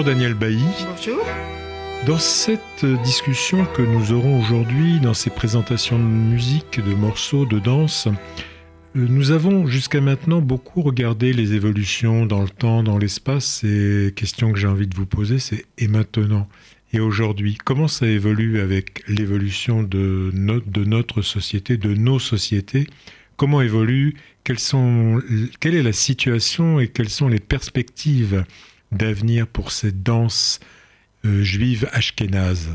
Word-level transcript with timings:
Bonjour 0.00 0.14
Daniel 0.14 0.32
Bailly. 0.32 0.64
Bonjour. 0.96 1.22
Dans 2.06 2.16
cette 2.16 2.86
discussion 3.04 3.66
que 3.66 3.82
nous 3.82 4.12
aurons 4.12 4.40
aujourd'hui, 4.40 4.98
dans 4.98 5.12
ces 5.12 5.28
présentations 5.28 5.98
de 5.98 6.04
musique, 6.04 6.80
de 6.80 6.94
morceaux, 6.94 7.44
de 7.44 7.58
danse, 7.58 8.06
euh, 8.06 9.06
nous 9.10 9.30
avons 9.30 9.66
jusqu'à 9.66 10.00
maintenant 10.00 10.40
beaucoup 10.40 10.80
regardé 10.80 11.34
les 11.34 11.52
évolutions 11.52 12.24
dans 12.24 12.40
le 12.40 12.48
temps, 12.48 12.82
dans 12.82 12.96
l'espace. 12.96 13.62
Et 13.62 14.14
question 14.16 14.52
que 14.52 14.58
j'ai 14.58 14.68
envie 14.68 14.86
de 14.86 14.96
vous 14.96 15.04
poser, 15.04 15.38
c'est 15.38 15.66
et 15.76 15.86
maintenant? 15.86 16.48
Et 16.94 17.00
aujourd'hui 17.00 17.58
Comment 17.62 17.86
ça 17.86 18.06
évolue 18.06 18.58
avec 18.58 19.06
l'évolution 19.06 19.82
de, 19.82 20.32
de 20.32 20.84
notre 20.86 21.20
société, 21.20 21.76
de 21.76 21.92
nos 21.92 22.18
sociétés? 22.18 22.86
Comment 23.36 23.60
évolue 23.60 24.14
sont, 24.56 25.20
Quelle 25.60 25.74
est 25.74 25.82
la 25.82 25.92
situation 25.92 26.80
et 26.80 26.88
quelles 26.88 27.10
sont 27.10 27.28
les 27.28 27.38
perspectives? 27.38 28.44
D'avenir 28.92 29.46
pour 29.46 29.72
cette 29.72 30.02
danse 30.02 30.60
euh, 31.24 31.42
juive 31.42 31.88
ashkénaze 31.92 32.70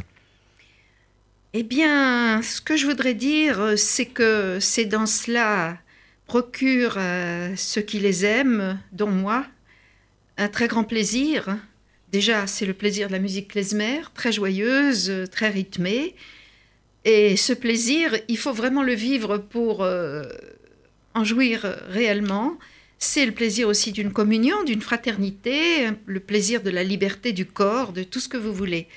Eh 1.53 1.63
bien, 1.63 2.41
ce 2.41 2.61
que 2.61 2.77
je 2.77 2.85
voudrais 2.85 3.13
dire, 3.13 3.59
euh, 3.59 3.75
c'est 3.75 4.05
que 4.05 4.59
ces 4.59 4.85
danses-là 4.85 5.77
procurent 6.25 6.97
à 6.97 7.55
ceux 7.55 7.81
qui 7.81 7.99
les 7.99 8.25
aiment, 8.25 8.79
dont 8.91 9.11
moi, 9.11 9.45
un 10.37 10.47
très 10.47 10.67
grand 10.67 10.83
plaisir. 10.83 11.57
Déjà, 12.11 12.47
c'est 12.47 12.65
le 12.65 12.73
plaisir 12.73 13.07
de 13.07 13.13
la 13.13 13.19
musique 13.19 13.49
klezmer, 13.49 14.01
très 14.13 14.31
joyeuse, 14.31 15.11
très 15.31 15.49
rythmée. 15.49 16.15
Et 17.03 17.37
ce 17.37 17.53
plaisir, 17.53 18.15
il 18.27 18.37
faut 18.37 18.53
vraiment 18.53 18.81
le 18.81 18.93
vivre 18.93 19.37
pour 19.37 19.83
euh, 19.83 20.23
en 21.13 21.23
jouir 21.23 21.61
réellement. 21.87 22.57
C'est 23.07 23.27
le 23.27 23.33
plaisir 23.33 23.67
aussi 23.67 23.91
d'une 23.91 24.11
communion, 24.11 24.63
d'une 24.63 24.81
fraternité, 24.81 25.89
le 26.07 26.19
plaisir 26.19 26.63
de 26.63 26.71
la 26.71 26.83
liberté 26.83 27.33
du 27.33 27.45
corps, 27.45 27.93
de 27.93 28.01
tout 28.01 28.19
ce 28.19 28.27
que 28.27 28.35
vous 28.35 28.51
voulez. 28.51 28.87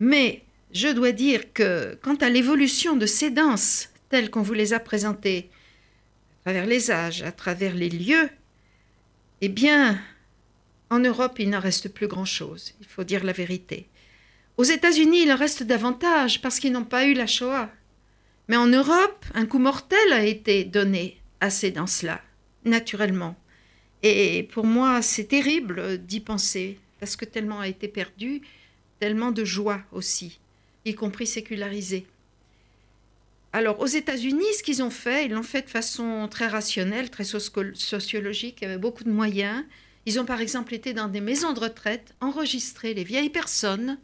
Mais 0.00 0.42
je 0.72 0.88
dois 0.88 1.12
dire 1.12 1.52
que 1.54 1.98
quant 2.02 2.14
à 2.16 2.28
l'évolution 2.28 2.94
de 2.94 3.06
ces 3.06 3.30
danses 3.30 3.88
telles 4.10 4.30
qu'on 4.30 4.42
vous 4.42 4.52
les 4.52 4.74
a 4.74 4.80
présentées, 4.80 5.48
à 6.44 6.50
travers 6.50 6.66
les 6.66 6.90
âges, 6.90 7.22
à 7.22 7.32
travers 7.32 7.74
les 7.74 7.88
lieux, 7.88 8.28
eh 9.40 9.48
bien, 9.48 9.98
en 10.90 10.98
Europe, 10.98 11.38
il 11.38 11.48
n'en 11.50 11.58
reste 11.58 11.88
plus 11.88 12.08
grand-chose, 12.08 12.74
il 12.80 12.86
faut 12.86 13.02
dire 13.02 13.24
la 13.24 13.32
vérité. 13.32 13.88
Aux 14.58 14.64
États-Unis, 14.64 15.22
il 15.22 15.32
en 15.32 15.36
reste 15.36 15.62
davantage 15.62 16.42
parce 16.42 16.60
qu'ils 16.60 16.72
n'ont 16.72 16.84
pas 16.84 17.06
eu 17.06 17.14
la 17.14 17.26
Shoah. 17.26 17.70
Mais 18.48 18.56
en 18.56 18.66
Europe, 18.66 19.24
un 19.34 19.46
coup 19.46 19.58
mortel 19.58 20.12
a 20.12 20.22
été 20.22 20.64
donné 20.64 21.18
à 21.40 21.48
ces 21.48 21.70
danses-là 21.70 22.20
naturellement. 22.64 23.36
Et 24.02 24.48
pour 24.52 24.64
moi, 24.64 25.00
c'est 25.02 25.24
terrible 25.24 25.98
d'y 25.98 26.20
penser, 26.20 26.78
parce 26.98 27.16
que 27.16 27.24
tellement 27.24 27.60
a 27.60 27.68
été 27.68 27.88
perdu, 27.88 28.42
tellement 28.98 29.30
de 29.30 29.44
joie 29.44 29.80
aussi, 29.92 30.38
y 30.84 30.94
compris 30.94 31.26
sécularisée. 31.26 32.06
Alors, 33.52 33.80
aux 33.80 33.86
États-Unis, 33.86 34.54
ce 34.56 34.62
qu'ils 34.62 34.82
ont 34.82 34.90
fait, 34.90 35.26
ils 35.26 35.32
l'ont 35.32 35.42
fait 35.42 35.62
de 35.62 35.70
façon 35.70 36.26
très 36.30 36.46
rationnelle, 36.46 37.10
très 37.10 37.24
sociologique, 37.24 38.62
avec 38.62 38.80
beaucoup 38.80 39.04
de 39.04 39.10
moyens. 39.10 39.64
Ils 40.06 40.18
ont 40.18 40.24
par 40.24 40.40
exemple 40.40 40.74
été 40.74 40.94
dans 40.94 41.08
des 41.08 41.20
maisons 41.20 41.52
de 41.52 41.60
retraite, 41.60 42.14
enregistré 42.20 42.94
les 42.94 43.04
vieilles 43.04 43.30
personnes 43.30 43.98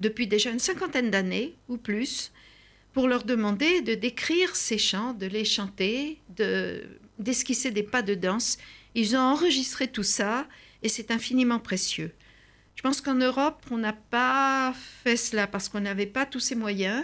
depuis 0.00 0.26
déjà 0.26 0.50
une 0.50 0.58
cinquantaine 0.58 1.10
d'années 1.10 1.54
ou 1.68 1.76
plus, 1.76 2.32
pour 2.92 3.06
leur 3.06 3.24
demander 3.24 3.82
de 3.82 3.94
décrire 3.94 4.56
ces 4.56 4.78
chants, 4.78 5.12
de 5.12 5.26
les 5.26 5.44
chanter, 5.44 6.18
de 6.36 6.82
d'esquisser 7.18 7.70
des 7.70 7.82
pas 7.82 8.02
de 8.02 8.14
danse. 8.14 8.58
Ils 8.94 9.16
ont 9.16 9.20
enregistré 9.20 9.88
tout 9.88 10.02
ça 10.02 10.46
et 10.82 10.88
c'est 10.88 11.10
infiniment 11.10 11.58
précieux. 11.58 12.12
Je 12.76 12.82
pense 12.82 13.00
qu'en 13.00 13.14
Europe, 13.14 13.64
on 13.70 13.78
n'a 13.78 13.92
pas 13.92 14.74
fait 15.02 15.16
cela 15.16 15.46
parce 15.46 15.68
qu'on 15.68 15.80
n'avait 15.80 16.06
pas 16.06 16.26
tous 16.26 16.40
ces 16.40 16.54
moyens, 16.54 17.02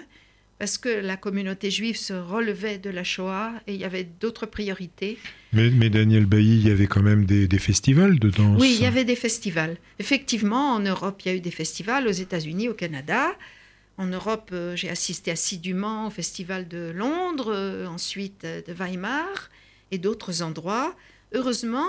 parce 0.58 0.76
que 0.76 0.88
la 0.88 1.16
communauté 1.16 1.70
juive 1.70 1.96
se 1.96 2.12
relevait 2.12 2.78
de 2.78 2.90
la 2.90 3.04
Shoah 3.04 3.52
et 3.66 3.74
il 3.74 3.80
y 3.80 3.84
avait 3.84 4.04
d'autres 4.04 4.46
priorités. 4.46 5.16
Mais, 5.52 5.70
Daniel 5.90 6.26
Bailly, 6.26 6.58
il 6.58 6.68
y 6.68 6.70
avait 6.70 6.86
quand 6.86 7.02
même 7.02 7.24
des, 7.24 7.48
festivals 7.58 8.18
de 8.18 8.30
danse. 8.30 8.60
Oui, 8.60 8.76
il 8.76 8.82
y 8.82 8.86
avait 8.86 9.04
des 9.04 9.16
festivals. 9.16 9.76
Effectivement, 9.98 10.74
en 10.74 10.80
Europe, 10.80 11.22
il 11.24 11.28
y 11.28 11.30
a 11.32 11.36
eu 11.36 11.40
des 11.40 11.50
festivals, 11.50 12.06
aux 12.06 12.12
États-Unis, 12.12 12.68
au 12.68 12.74
Canada. 12.74 13.30
En 13.96 14.06
Europe, 14.06 14.50
euh, 14.52 14.76
j'ai 14.76 14.90
assisté 14.90 15.30
assidûment 15.30 16.06
au 16.06 16.10
Festival 16.10 16.68
de 16.68 16.92
Londres, 16.94 17.52
euh, 17.54 17.86
ensuite 17.86 18.44
euh, 18.44 18.62
de 18.66 18.72
Weimar 18.72 19.50
et 19.90 19.98
d'autres 19.98 20.42
endroits. 20.42 20.94
Heureusement, 21.32 21.86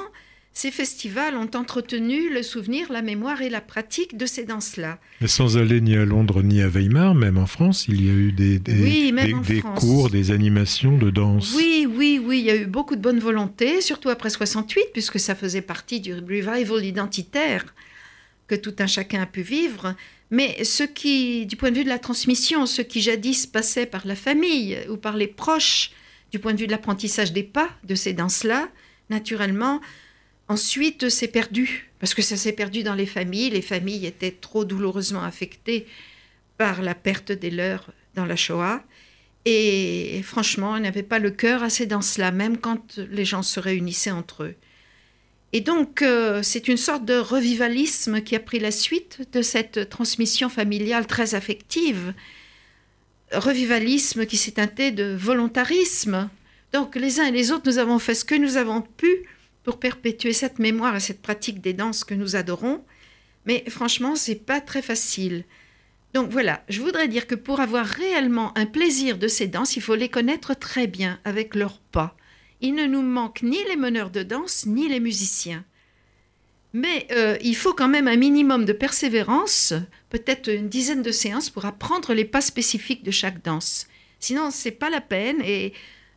ces 0.53 0.69
festivals 0.69 1.35
ont 1.35 1.49
entretenu 1.55 2.29
le 2.29 2.43
souvenir, 2.43 2.91
la 2.91 3.01
mémoire 3.01 3.41
et 3.41 3.49
la 3.49 3.61
pratique 3.61 4.17
de 4.17 4.25
ces 4.25 4.43
danses-là. 4.43 4.99
Mais 5.21 5.27
sans 5.27 5.57
aller 5.57 5.79
ni 5.79 5.95
à 5.95 6.03
Londres 6.03 6.43
ni 6.43 6.61
à 6.61 6.67
Weimar, 6.67 7.15
même 7.15 7.37
en 7.37 7.45
France, 7.45 7.85
il 7.87 8.05
y 8.05 8.09
a 8.09 8.13
eu 8.13 8.33
des, 8.33 8.59
des, 8.59 9.61
cours, 9.77 10.09
des 10.09 10.31
animations 10.31 10.97
de 10.97 11.09
danse. 11.09 11.53
Oui, 11.55 11.87
oui, 11.89 12.21
oui, 12.23 12.39
il 12.39 12.45
y 12.45 12.51
a 12.51 12.55
eu 12.57 12.65
beaucoup 12.65 12.97
de 12.97 13.01
bonne 13.01 13.19
volonté, 13.19 13.79
surtout 13.79 14.09
après 14.09 14.29
68, 14.29 14.87
puisque 14.91 15.19
ça 15.19 15.35
faisait 15.35 15.61
partie 15.61 16.01
du 16.01 16.13
revival 16.13 16.83
identitaire 16.83 17.73
que 18.47 18.55
tout 18.55 18.75
un 18.79 18.87
chacun 18.87 19.21
a 19.21 19.25
pu 19.25 19.43
vivre. 19.43 19.95
Mais 20.31 20.63
ce 20.65 20.83
qui, 20.83 21.45
du 21.45 21.55
point 21.55 21.71
de 21.71 21.77
vue 21.77 21.83
de 21.85 21.89
la 21.89 21.99
transmission, 21.99 22.65
ce 22.65 22.81
qui 22.81 23.01
jadis 23.01 23.47
passait 23.47 23.85
par 23.85 24.05
la 24.05 24.15
famille 24.15 24.77
ou 24.89 24.97
par 24.97 25.15
les 25.15 25.27
proches, 25.27 25.91
du 26.31 26.39
point 26.39 26.53
de 26.53 26.59
vue 26.59 26.67
de 26.67 26.71
l'apprentissage 26.71 27.33
des 27.33 27.43
pas 27.43 27.69
de 27.83 27.95
ces 27.95 28.13
danses-là, 28.13 28.69
naturellement, 29.09 29.81
ensuite 30.47 31.09
c'est 31.09 31.27
perdu, 31.27 31.91
parce 31.99 32.13
que 32.13 32.21
ça 32.21 32.37
s'est 32.37 32.53
perdu 32.53 32.83
dans 32.83 32.95
les 32.95 33.05
familles. 33.05 33.51
Les 33.51 33.61
familles 33.61 34.05
étaient 34.05 34.31
trop 34.31 34.65
douloureusement 34.65 35.23
affectées 35.23 35.85
par 36.57 36.81
la 36.81 36.95
perte 36.95 37.31
des 37.31 37.51
leurs 37.51 37.91
dans 38.15 38.25
la 38.25 38.35
Shoah. 38.35 38.83
Et 39.45 40.21
franchement, 40.23 40.77
ils 40.77 40.83
n'avaient 40.83 41.03
pas 41.03 41.19
le 41.19 41.31
cœur 41.31 41.63
à 41.63 41.69
ces 41.69 41.87
danses-là, 41.87 42.31
même 42.31 42.57
quand 42.57 42.97
les 42.97 43.25
gens 43.25 43.41
se 43.41 43.59
réunissaient 43.59 44.11
entre 44.11 44.43
eux. 44.43 44.55
Et 45.53 45.61
donc, 45.61 46.01
euh, 46.01 46.41
c'est 46.43 46.67
une 46.67 46.77
sorte 46.77 47.03
de 47.03 47.17
revivalisme 47.17 48.21
qui 48.21 48.35
a 48.35 48.39
pris 48.39 48.59
la 48.59 48.71
suite 48.71 49.27
de 49.33 49.41
cette 49.41 49.89
transmission 49.89 50.47
familiale 50.47 51.07
très 51.07 51.35
affective 51.35 52.13
revivalisme 53.33 54.25
qui 54.25 54.37
s'est 54.37 54.51
teinté 54.51 54.91
de 54.91 55.15
volontarisme. 55.17 56.29
Donc 56.73 56.95
les 56.95 57.19
uns 57.19 57.25
et 57.25 57.31
les 57.31 57.51
autres, 57.51 57.69
nous 57.69 57.77
avons 57.77 57.99
fait 57.99 58.15
ce 58.15 58.25
que 58.25 58.35
nous 58.35 58.57
avons 58.57 58.81
pu 58.81 59.25
pour 59.63 59.79
perpétuer 59.79 60.33
cette 60.33 60.59
mémoire 60.59 60.95
et 60.95 60.99
cette 60.99 61.21
pratique 61.21 61.61
des 61.61 61.73
danses 61.73 62.03
que 62.03 62.13
nous 62.13 62.35
adorons. 62.35 62.83
Mais 63.45 63.63
franchement, 63.69 64.15
c'est 64.15 64.45
pas 64.45 64.61
très 64.61 64.81
facile. 64.81 65.45
Donc 66.13 66.29
voilà, 66.29 66.63
je 66.67 66.81
voudrais 66.81 67.07
dire 67.07 67.25
que 67.25 67.35
pour 67.35 67.61
avoir 67.61 67.85
réellement 67.85 68.57
un 68.57 68.65
plaisir 68.65 69.17
de 69.17 69.27
ces 69.27 69.47
danses, 69.47 69.75
il 69.77 69.81
faut 69.81 69.95
les 69.95 70.09
connaître 70.09 70.53
très 70.53 70.87
bien 70.87 71.19
avec 71.23 71.55
leurs 71.55 71.79
pas. 71.79 72.17
Il 72.59 72.75
ne 72.75 72.85
nous 72.85 73.01
manque 73.01 73.43
ni 73.43 73.57
les 73.69 73.77
meneurs 73.77 74.11
de 74.11 74.23
danse, 74.23 74.65
ni 74.65 74.89
les 74.89 74.99
musiciens. 74.99 75.63
Mais 76.73 77.07
euh, 77.11 77.37
il 77.41 77.55
faut 77.55 77.73
quand 77.73 77.89
même 77.89 78.07
un 78.07 78.15
minimum 78.15 78.63
de 78.65 78.73
persévérance, 78.73 79.73
peut-être 80.09 80.49
une 80.49 80.69
dizaine 80.69 81.01
de 81.01 81.11
séances 81.11 81.49
pour 81.49 81.65
apprendre 81.65 82.13
les 82.13 82.25
pas 82.25 82.41
spécifiques 82.41 83.03
de 83.03 83.11
chaque 83.11 83.43
danse. 83.43 83.87
Sinon, 84.19 84.51
c'est 84.51 84.71
pas 84.71 84.89
la 84.89 85.01
peine 85.01 85.41
et 85.43 85.73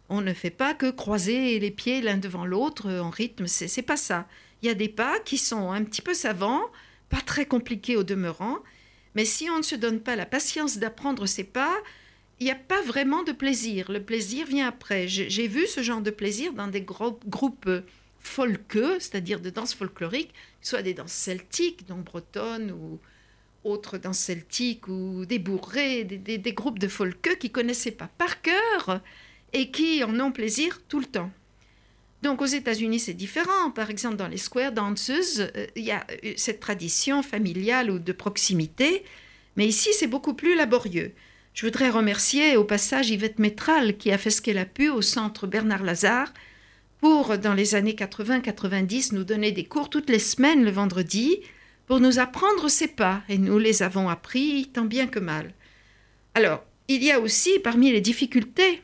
on 0.09 0.21
ne 0.21 0.33
fait 0.33 0.51
pas 0.51 0.75
que 0.75 0.91
croiser 0.91 1.59
les 1.59 1.71
pieds 1.71 2.03
l'un 2.03 2.19
devant 2.19 2.45
l'autre 2.45 2.91
en 2.91 3.11
rythme. 3.11 3.47
C'est 3.47 3.83
pas 3.83 3.97
ça. 3.97 4.29
Il 4.63 4.67
y 4.67 4.71
a 4.71 4.75
des 4.75 4.89
pas 4.89 5.19
qui 5.21 5.39
sont 5.39 5.73
un 5.73 5.83
petit 5.83 6.03
peu 6.03 6.15
savants, 6.15 6.63
pas 7.09 7.21
très 7.21 7.47
compliqués 7.47 7.97
au 7.97 8.05
demeurant, 8.05 8.59
mais 9.15 9.25
si 9.25 9.51
on 9.51 9.59
ne 9.59 9.63
se 9.63 9.75
donne 9.75 10.01
pas 10.01 10.17
la 10.17 10.27
patience 10.27 10.79
d'apprendre 10.79 11.27
ces 11.27 11.45
pas, 11.45 11.75
il 12.41 12.45
n'y 12.45 12.53
a 12.53 12.57
pas 12.57 12.83
vraiment 12.83 13.23
de 13.23 13.33
plaisir. 13.33 13.91
Le 13.91 14.03
plaisir 14.03 14.47
vient 14.47 14.69
après. 14.69 15.07
J'ai 15.09 15.49
vu 15.49 15.67
ce 15.67 15.83
genre 15.83 16.01
de 16.01 16.11
plaisir 16.11 16.53
dans 16.53 16.67
des 16.67 16.83
groupes 16.83 17.71
folkeux, 18.27 19.01
c'est-à-dire 19.01 19.41
de 19.41 19.51
danse 19.51 19.75
folklorique, 19.75 20.33
soit 20.61 20.83
des 20.83 20.95
danses 20.95 21.13
celtiques, 21.13 21.87
donc 21.87 22.05
bretonnes 22.05 22.73
ou 22.73 22.99
autres 23.65 23.99
danses 23.99 24.19
celtiques, 24.19 24.89
ou 24.89 25.25
des 25.27 25.39
bourrées, 25.39 26.05
des, 26.05 26.53
groupes 26.53 26.79
de 26.79 26.89
folkeux 26.89 27.37
qui 27.37 27.51
connaissaient 27.51 27.91
pas 27.91 28.11
par 28.19 28.43
cœur 28.43 29.01
et 29.53 29.71
qui 29.71 30.05
en 30.05 30.19
ont 30.21 30.33
plaisir 30.33 30.81
tout 30.89 31.01
le 31.01 31.07
temps. 31.07 31.31
Donc 32.23 32.41
aux 32.41 32.47
États-Unis, 32.47 33.01
c'est 33.01 33.15
différent. 33.15 33.71
Par 33.71 33.91
exemple, 33.91 34.17
dans 34.17 34.29
les 34.29 34.39
square 34.39 34.73
dances, 34.73 35.11
euh, 35.11 35.67
il 35.77 35.85
y 35.85 35.91
a 35.91 36.07
euh, 36.25 36.33
cette 36.37 36.61
tradition 36.61 37.23
familiale 37.23 37.91
ou 37.91 37.99
de 37.99 38.13
proximité, 38.13 39.05
mais 39.57 39.67
ici, 39.67 39.91
c'est 39.93 40.07
beaucoup 40.07 40.35
plus 40.35 40.57
laborieux. 40.57 41.13
Je 41.53 41.67
voudrais 41.67 41.91
remercier 41.91 42.57
au 42.57 42.65
passage 42.65 43.11
Yvette 43.11 43.39
Métral 43.39 43.97
qui 43.97 44.11
a 44.11 44.19
fait 44.19 44.31
ce 44.31 44.43
qu'elle 44.43 44.59
a 44.59 44.65
pu 44.65 44.89
au 44.89 45.03
centre 45.03 45.47
Bernard 45.47 45.85
Lazare 45.85 46.33
dans 47.05 47.53
les 47.53 47.75
années 47.75 47.93
80-90, 47.93 49.15
nous 49.15 49.25
donner 49.25 49.53
des 49.53 49.65
cours 49.65 49.91
toutes 49.91 50.09
les 50.09 50.19
semaines 50.19 50.65
le 50.65 50.71
vendredi 50.71 51.39
pour 51.87 52.01
nous 52.01 52.19
apprendre 52.19 52.71
ces 52.71 52.89
pas, 52.89 53.23
et 53.29 53.37
nous 53.37 53.59
les 53.59 53.83
avons 53.83 54.09
appris 54.09 54.71
tant 54.73 54.87
bien 54.87 55.07
que 55.07 55.19
mal. 55.19 55.53
Alors, 56.35 56.65
il 56.89 57.05
y 57.05 57.11
a 57.11 57.21
aussi, 57.21 57.59
parmi 57.63 57.93
les 57.93 58.01
difficultés 58.01 58.83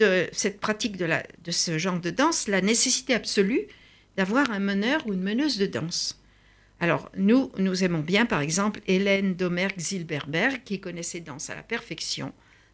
de 0.00 0.26
cette 0.32 0.58
pratique 0.58 0.96
de, 0.96 1.06
de 1.44 1.50
ce 1.52 1.78
genre 1.78 2.00
de 2.00 2.10
danse, 2.10 2.48
la 2.48 2.60
nécessité 2.60 3.14
absolue 3.14 3.68
d'avoir 4.16 4.50
un 4.50 4.58
meneur 4.58 5.06
ou 5.06 5.12
une 5.12 5.22
meneuse 5.22 5.56
de 5.56 5.66
danse. 5.66 6.20
Alors, 6.80 7.12
nous, 7.16 7.52
nous 7.58 7.84
aimons 7.84 8.00
bien, 8.00 8.26
par 8.26 8.40
exemple, 8.40 8.80
Hélène 8.88 9.34
Domergue-Zilberberg, 9.34 10.64
qui 10.64 10.80
connaissait 10.80 11.20
danse 11.20 11.48
à 11.48 11.54
la 11.54 11.62
perfection, 11.62 12.32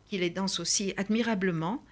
qui 0.09 0.17
les 0.17 0.31
danse 0.31 0.61
aussi 0.61 0.95
admirablement, 0.97 1.85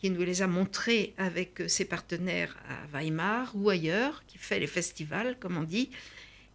qui 0.00 0.10
nous 0.10 0.22
les 0.22 0.42
a 0.42 0.46
montrées 0.46 1.14
avec 1.18 1.62
ses 1.68 1.84
partenaires 1.84 2.56
à 2.68 2.96
Weimar 2.96 3.52
ou 3.54 3.68
ailleurs, 3.68 4.22
qui 4.26 4.38
fait 4.38 4.58
les 4.58 4.66
festivals, 4.66 5.36
comme 5.38 5.58
on 5.58 5.62
dit. 5.62 5.90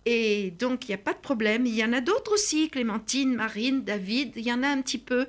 Et 0.05 0.51
donc, 0.59 0.85
il 0.85 0.91
n'y 0.91 0.95
a 0.95 0.99
pas 0.99 1.13
de 1.13 1.19
problème. 1.19 1.65
Il 1.65 1.75
y 1.75 1.83
en 1.83 1.93
a 1.93 2.01
d'autres 2.01 2.33
aussi, 2.33 2.69
Clémentine, 2.69 3.35
Marine, 3.35 3.83
David, 3.83 4.33
il 4.35 4.43
y 4.43 4.53
en 4.53 4.63
a 4.63 4.67
un 4.67 4.81
petit 4.81 4.97
peu 4.97 5.27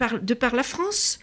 de 0.00 0.34
par 0.34 0.54
la 0.54 0.62
France. 0.62 1.18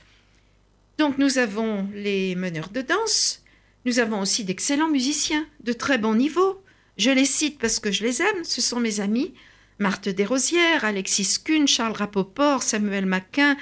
Donc, 0.97 1.17
nous 1.17 1.37
avons 1.37 1.87
les 1.93 2.35
meneurs 2.35 2.69
de 2.69 2.81
danse, 2.81 3.43
nous 3.85 3.99
avons 3.99 4.21
aussi 4.21 4.43
d'excellents 4.43 4.89
musiciens 4.89 5.47
de 5.63 5.73
très 5.73 5.97
bon 5.97 6.15
niveau. 6.15 6.61
Je 6.97 7.11
les 7.11 7.25
cite 7.25 7.59
parce 7.59 7.79
que 7.79 7.91
je 7.91 8.03
les 8.03 8.21
aime, 8.21 8.43
ce 8.43 8.61
sont 8.61 8.79
mes 8.79 8.99
amis. 8.99 9.33
Marthe 9.79 10.09
Desrosières, 10.09 10.85
Alexis 10.85 11.37
Kuhn, 11.43 11.67
Charles 11.67 11.95
Rapoport, 11.95 12.63
Samuel 12.63 13.05
Maquin, 13.05 13.55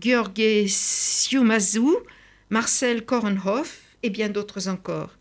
Georges 0.00 0.66
Siumazou, 0.66 1.96
Marcel 2.48 3.04
Korenhoff 3.04 3.82
et 4.02 4.10
bien 4.10 4.28
d'autres 4.28 4.68
encore. 4.68 5.16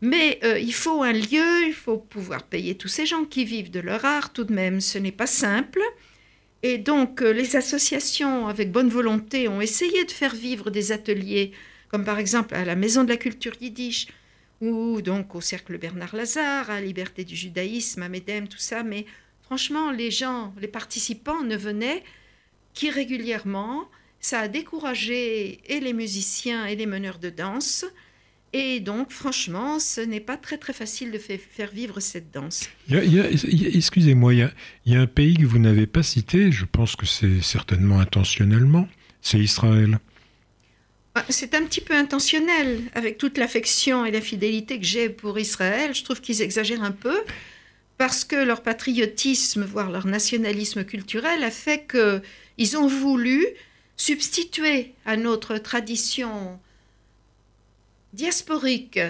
Mais 0.00 0.38
euh, 0.44 0.58
il 0.58 0.74
faut 0.74 1.02
un 1.02 1.12
lieu, 1.12 1.66
il 1.66 1.72
faut 1.72 1.96
pouvoir 1.96 2.42
payer 2.42 2.76
tous 2.76 2.88
ces 2.88 3.06
gens 3.06 3.24
qui 3.24 3.44
vivent 3.44 3.70
de 3.70 3.80
leur 3.80 4.04
art 4.04 4.32
tout 4.32 4.44
de 4.44 4.52
même. 4.52 4.80
Ce 4.80 4.98
n'est 4.98 5.12
pas 5.12 5.26
simple. 5.26 5.80
Et 6.62 6.78
donc 6.78 7.22
euh, 7.22 7.32
les 7.32 7.56
associations 7.56 8.46
avec 8.48 8.70
bonne 8.72 8.88
volonté 8.88 9.48
ont 9.48 9.60
essayé 9.60 10.04
de 10.04 10.10
faire 10.10 10.34
vivre 10.34 10.70
des 10.70 10.92
ateliers, 10.92 11.52
comme 11.88 12.04
par 12.04 12.18
exemple 12.18 12.54
à 12.54 12.64
la 12.64 12.74
Maison 12.74 13.04
de 13.04 13.10
la 13.10 13.16
Culture 13.16 13.54
Yiddish, 13.60 14.08
ou 14.60 15.00
donc 15.02 15.34
au 15.34 15.40
Cercle 15.40 15.78
Bernard 15.78 16.14
Lazare, 16.14 16.70
à 16.70 16.80
Liberté 16.80 17.24
du 17.24 17.36
Judaïsme, 17.36 18.02
à 18.02 18.08
Medem, 18.08 18.48
tout 18.48 18.58
ça. 18.58 18.82
Mais 18.82 19.06
franchement, 19.42 19.90
les 19.90 20.10
gens, 20.10 20.54
les 20.60 20.68
participants 20.68 21.42
ne 21.42 21.56
venaient 21.56 22.02
qu'irrégulièrement. 22.74 23.88
Ça 24.20 24.40
a 24.40 24.48
découragé 24.48 25.60
et 25.66 25.80
les 25.80 25.92
musiciens 25.92 26.66
et 26.66 26.76
les 26.76 26.86
meneurs 26.86 27.18
de 27.18 27.30
danse. 27.30 27.84
Et 28.56 28.78
donc, 28.78 29.10
franchement, 29.10 29.80
ce 29.80 30.00
n'est 30.00 30.20
pas 30.20 30.36
très 30.36 30.58
très 30.58 30.72
facile 30.72 31.10
de 31.10 31.18
faire 31.18 31.70
vivre 31.72 31.98
cette 31.98 32.30
danse. 32.30 32.68
Excusez-moi, 32.88 34.32
il, 34.32 34.50
y 34.86 34.94
a 34.94 35.00
un 35.00 35.08
pays 35.08 35.36
que 35.36 35.44
vous 35.44 35.58
n'avez 35.58 35.88
pas 35.88 36.04
cité, 36.04 36.52
je 36.52 36.64
pense 36.64 36.94
que 36.94 37.04
c'est 37.04 37.42
certainement 37.42 37.98
intentionnellement, 37.98 38.86
c'est 39.20 39.40
Israël. 39.40 39.98
Ah, 41.16 41.24
c'est 41.28 41.54
un 41.54 41.64
petit 41.64 41.80
peu 41.80 41.94
intentionnel, 41.94 42.82
avec 42.94 43.18
toute 43.18 43.38
l'affection 43.38 44.06
et 44.06 44.12
la 44.12 44.20
fidélité 44.20 44.78
que 44.78 44.86
j'ai 44.86 45.08
pour 45.08 45.36
Israël. 45.36 45.92
Je 45.92 46.04
trouve 46.04 46.20
qu'ils 46.20 46.40
exagèrent 46.40 46.84
un 46.84 46.92
peu, 46.92 47.18
parce 47.98 48.24
que 48.24 48.36
leur 48.36 48.62
patriotisme, 48.62 49.64
voire 49.64 49.90
leur 49.90 50.06
nationalisme 50.06 50.84
culturel, 50.84 51.42
a 51.42 51.50
fait 51.50 51.86
qu'ils 52.56 52.76
ont 52.76 52.86
voulu 52.86 53.46
substituer 53.96 54.94
à 55.04 55.16
notre 55.16 55.58
tradition 55.58 56.58
diasporique 58.12 59.00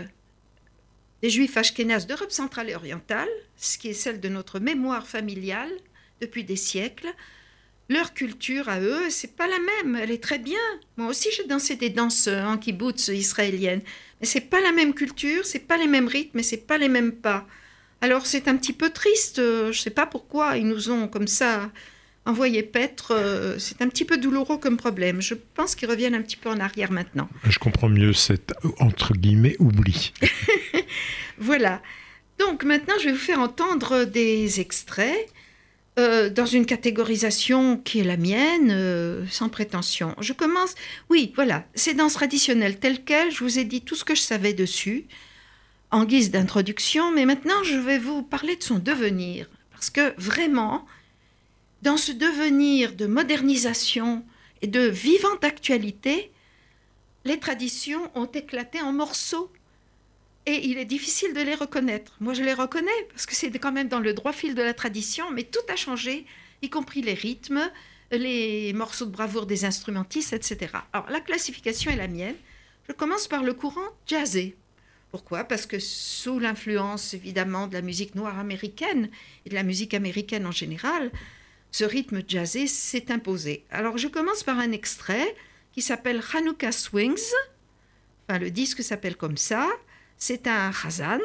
des 1.23 1.31
juifs 1.31 1.57
ashkénazes 1.57 2.07
d'Europe 2.07 2.33
centrale 2.33 2.71
et 2.71 2.75
orientale, 2.75 3.29
ce 3.57 3.79
qui 3.79 3.89
est 3.89 3.95
celle 3.95 4.21
de 4.21 4.29
notre 4.29 4.61
mémoire 4.61 5.07
familiale 5.07 5.71
depuis 6.21 6.45
des 6.45 6.57
siècles, 6.57 7.09
leur 7.89 8.15
culture 8.15 8.69
à 8.69 8.81
eux, 8.81 9.11
c'est 9.11 9.37
pas 9.37 9.47
la 9.47 9.59
même, 9.59 9.97
elle 9.97 10.11
est 10.11 10.23
très 10.23 10.39
bien. 10.39 10.61
Moi 10.97 11.09
aussi, 11.09 11.29
j'ai 11.37 11.45
dansé 11.45 11.77
des 11.77 11.91
danses 11.91 12.29
en 12.29 12.57
kibbutz 12.57 13.09
israéliennes, 13.09 13.83
mais 14.21 14.27
c'est 14.27 14.41
pas 14.41 14.61
la 14.61 14.73
même 14.73 14.95
culture, 14.95 15.45
c'est 15.45 15.61
pas 15.61 15.77
les 15.77 15.87
mêmes 15.87 16.09
rythmes 16.09 16.39
et 16.39 16.43
c'est 16.43 16.67
pas 16.67 16.79
les 16.79 16.89
mêmes 16.89 17.13
pas. 17.13 17.47
Alors 18.01 18.27
c'est 18.27 18.49
un 18.49 18.57
petit 18.57 18.73
peu 18.73 18.91
triste, 18.91 19.37
je 19.37 19.79
sais 19.79 19.91
pas 19.91 20.07
pourquoi 20.07 20.57
ils 20.57 20.67
nous 20.67 20.91
ont 20.91 21.09
comme 21.09 21.29
ça 21.29 21.71
envoyé 22.27 22.63
paître, 22.63 23.13
euh, 23.13 23.59
c'est 23.59 23.83
un 23.83 23.89
petit 23.89 24.05
peu 24.05 24.17
douloureux 24.17 24.59
comme 24.59 24.77
problème. 24.77 25.21
Je 25.21 25.35
pense 25.35 25.75
qu'ils 25.75 25.89
reviennent 25.89 26.15
un 26.15 26.23
petit 26.23 26.37
peu 26.37 26.49
en 26.49 26.59
arrière 26.59 26.91
maintenant. 26.91 27.29
Je 27.49 27.59
comprends 27.59 27.89
mieux 27.89 28.13
cet, 28.13 28.53
entre 28.81 29.15
guillemets, 29.15 29.57
oubli. 29.59 30.13
voilà. 31.39 31.83
Donc 32.39 32.65
maintenant, 32.65 32.95
je 33.01 33.07
vais 33.07 33.13
vous 33.13 33.19
faire 33.19 33.41
entendre 33.41 34.05
des 34.05 34.61
extraits 34.61 35.29
euh, 35.99 36.29
dans 36.29 36.47
une 36.47 36.67
catégorisation 36.67 37.77
qui 37.77 38.01
est 38.01 38.05
la 38.05 38.17
mienne, 38.17 38.71
euh, 38.73 39.25
sans 39.31 39.49
prétention. 39.49 40.17
Je 40.21 40.33
commence. 40.33 40.75
Oui, 41.09 41.33
voilà, 41.37 41.65
c'est 41.75 41.95
danse 41.95 42.15
traditionnelle 42.15 42.79
telle 42.79 43.05
qu'elle. 43.05 43.31
Je 43.31 43.45
vous 43.45 43.59
ai 43.59 43.65
dit 43.65 43.83
tout 43.83 43.95
ce 43.95 44.05
que 44.05 44.15
je 44.15 44.23
savais 44.23 44.55
dessus 44.55 45.05
en 45.93 46.05
guise 46.05 46.33
d'introduction, 46.33 47.13
mais 47.13 47.25
maintenant 47.25 47.63
je 47.63 47.77
vais 47.77 47.99
vous 47.99 48.25
parler 48.25 48.57
de 48.57 48.63
son 48.65 48.81
devenir. 48.81 49.49
Parce 49.71 49.91
que 49.91 50.13
vraiment, 50.21 50.85
dans 51.85 51.99
ce 51.99 52.13
devenir 52.13 52.95
de 52.95 53.07
modernisation 53.07 54.25
et 54.63 54.67
de 54.67 54.81
vivante 54.81 55.45
actualité, 55.45 56.33
les 57.27 57.39
traditions 57.39 58.11
ont 58.15 58.25
éclaté 58.25 58.81
en 58.81 58.95
morceaux 58.95 59.53
et 60.47 60.67
il 60.67 60.79
est 60.79 60.87
difficile 60.87 61.35
de 61.35 61.43
les 61.43 61.55
reconnaître. 61.55 62.17
Moi, 62.21 62.33
je 62.33 62.43
les 62.43 62.55
reconnais 62.55 62.91
parce 63.11 63.27
que 63.27 63.35
c'est 63.35 63.51
quand 63.59 63.71
même 63.71 63.89
dans 63.89 64.01
le 64.01 64.15
droit 64.15 64.33
fil 64.33 64.55
de 64.55 64.63
la 64.63 64.73
tradition, 64.73 65.31
mais 65.31 65.45
tout 65.45 65.61
a 65.69 65.77
changé, 65.77 66.25
y 66.63 66.71
compris 66.71 67.03
les 67.03 67.13
rythmes, 67.13 67.71
les 68.11 68.73
morceaux 68.73 69.05
de 69.05 69.11
bravoure 69.11 69.45
des 69.45 69.67
instrumentistes, 69.67 70.33
etc. 70.33 70.73
Alors, 70.95 71.11
la 71.11 71.21
classification 71.21 71.91
est 71.91 71.97
la 71.97 72.09
mienne. 72.09 72.37
Je 72.89 72.95
commence 72.95 73.29
par 73.29 73.43
le 73.43 73.53
courant 73.53 73.91
jazzé. 74.07 74.57
Pourquoi? 75.11 75.45
Parce 75.45 75.67
que 75.67 75.79
sous 75.79 76.39
l'influence 76.39 77.13
évidemment 77.13 77.67
de 77.67 77.75
la 77.75 77.83
musique 77.83 78.15
noire 78.15 78.39
américaine 78.39 79.11
et 79.45 79.51
de 79.51 79.55
la 79.55 79.63
musique 79.63 79.93
américaine 79.93 80.47
en 80.47 80.51
général, 80.51 81.11
ce 81.75 81.83
rythme 81.83 82.23
jazzé 82.29 82.69
s'est 82.69 83.11
imposé. 83.11 83.65
Alors 83.69 83.99
je 83.99 84.07
commence 84.07 84.45
par 84.45 84.61
un 84.61 84.71
extrait 84.71 85.35
qui 85.73 85.83
s'appelle 85.83 86.23
Hanukkah 86.33 86.71
Swings. 86.71 87.33
Enfin, 88.29 88.39
le 88.39 88.53
disque 88.53 88.85
s'appelle 88.85 89.17
comme 89.17 89.37
ça. 89.37 89.69
C'est 90.17 90.47
un 90.47 90.71
Hazan 90.71 91.19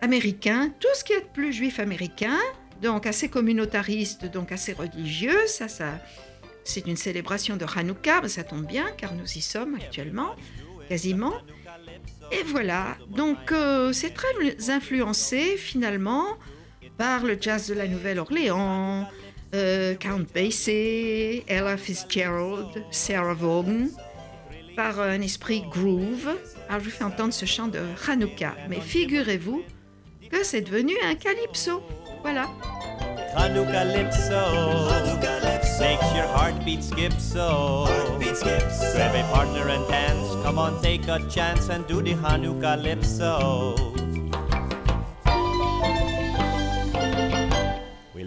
américain, 0.00 0.74
tout 0.80 0.88
ce 0.94 1.04
qui 1.04 1.12
est 1.12 1.20
de 1.20 1.32
plus 1.32 1.52
juif 1.52 1.78
américain, 1.78 2.36
donc 2.82 3.06
assez 3.06 3.28
communautariste, 3.28 4.24
donc 4.24 4.50
assez 4.50 4.72
religieux. 4.72 5.46
Ça, 5.46 5.68
ça, 5.68 6.00
c'est 6.64 6.88
une 6.88 6.96
célébration 6.96 7.56
de 7.56 7.64
Hanouka, 7.64 8.26
ça 8.26 8.42
tombe 8.42 8.66
bien 8.66 8.90
car 8.98 9.14
nous 9.14 9.32
y 9.36 9.40
sommes 9.40 9.76
actuellement, 9.76 10.34
quasiment. 10.88 11.34
Et 12.32 12.42
voilà, 12.42 12.98
donc 13.08 13.52
euh, 13.52 13.92
c'est 13.92 14.14
très 14.14 14.68
influencé 14.68 15.56
finalement 15.56 16.26
par 16.98 17.22
le 17.24 17.38
jazz 17.40 17.68
de 17.68 17.74
la 17.74 17.86
Nouvelle-Orléans, 17.86 19.08
euh, 19.54 19.94
Count 19.96 20.24
Basie, 20.34 21.44
Ella 21.48 21.76
Fitzgerald, 21.76 22.84
Sarah 22.90 23.34
Vaughan, 23.34 23.88
par 24.76 25.00
un 25.00 25.20
esprit 25.20 25.62
groove. 25.70 26.28
Alors 26.68 26.80
je 26.80 26.84
vous 26.84 26.90
fais 26.90 27.04
entendre 27.04 27.32
ce 27.32 27.46
chant 27.46 27.68
de 27.68 27.80
Hanukkah, 28.08 28.54
mais 28.68 28.80
figurez-vous 28.80 29.62
que 30.30 30.44
c'est 30.44 30.62
devenu 30.62 30.94
un 31.04 31.14
calypso. 31.14 31.82
Voilà. 32.22 32.48
Hanukkah 33.36 33.84
makes 35.80 36.14
your 36.14 36.26
heartbeat 36.26 36.84
skip 36.84 37.12
so. 37.18 37.86
Heartbeat. 37.88 38.38
Grab 38.94 39.14
a 39.14 39.22
partner 39.32 39.68
and 39.68 39.88
dance. 39.88 40.28
Come 40.44 40.58
on, 40.58 40.80
take 40.82 41.08
a 41.08 41.18
chance 41.28 41.68
and 41.68 41.86
do 41.86 42.02
the 42.02 42.14
Hanukkah 42.14 42.76
calypso. 42.76 43.99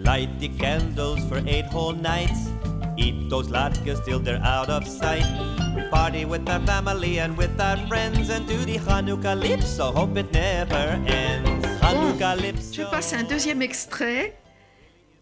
Light 0.04 0.28
the 0.38 0.48
candles 0.58 1.24
for 1.28 1.42
eight 1.46 1.66
whole 1.66 1.92
nights. 1.92 2.50
Eat 2.96 3.28
those 3.28 3.48
latkes 3.48 4.04
till 4.04 4.20
they're 4.20 4.42
out 4.44 4.68
of 4.68 4.86
sight. 4.86 5.26
We 5.74 5.82
party 5.90 6.24
with 6.24 6.48
our 6.48 6.60
family 6.66 7.18
and 7.18 7.36
with 7.36 7.58
our 7.60 7.76
friends 7.88 8.30
and 8.30 8.46
do 8.46 8.58
the 8.64 8.78
Hanukkah 8.78 9.40
Lipso. 9.40 9.92
Hope 9.92 10.16
it 10.16 10.32
never 10.32 11.00
ends. 11.06 11.66
Hanukkah 11.80 12.36
Lipso. 12.36 12.82
Je 12.82 12.90
passe 12.90 13.12
à 13.12 13.18
un 13.18 13.24
deuxième 13.24 13.62
extrait 13.62 14.36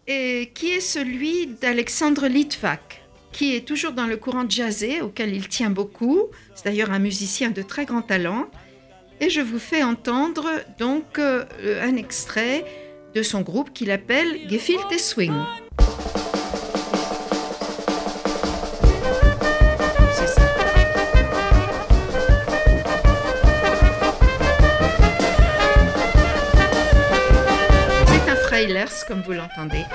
et 0.05 0.51
qui 0.53 0.71
est 0.71 0.81
celui 0.81 1.47
d'Alexandre 1.47 2.27
Litvak 2.27 3.03
qui 3.31 3.55
est 3.55 3.67
toujours 3.67 3.93
dans 3.93 4.05
le 4.05 4.15
courant 4.15 4.47
jazzé 4.47 5.01
auquel 5.01 5.33
il 5.33 5.47
tient 5.47 5.71
beaucoup. 5.71 6.27
C'est 6.53 6.65
d'ailleurs 6.65 6.91
un 6.91 6.99
musicien 6.99 7.49
de 7.49 7.63
très 7.63 7.85
grand 7.85 8.03
talent. 8.03 8.45
Et 9.19 9.29
je 9.29 9.41
vous 9.41 9.59
fais 9.59 9.83
entendre 9.83 10.45
donc 10.77 11.17
euh, 11.17 11.45
un 11.81 11.95
extrait 11.95 12.65
de 13.15 13.21
son 13.21 13.41
groupe 13.41 13.73
qu'il 13.73 13.91
appelle 13.91 14.49
Gefilte 14.49 14.99
Swing. 14.99 15.33
C'est 28.07 28.29
un 28.29 28.35
Freilers, 28.35 28.85
comme 29.07 29.21
vous 29.21 29.33
l'entendez. 29.33 29.85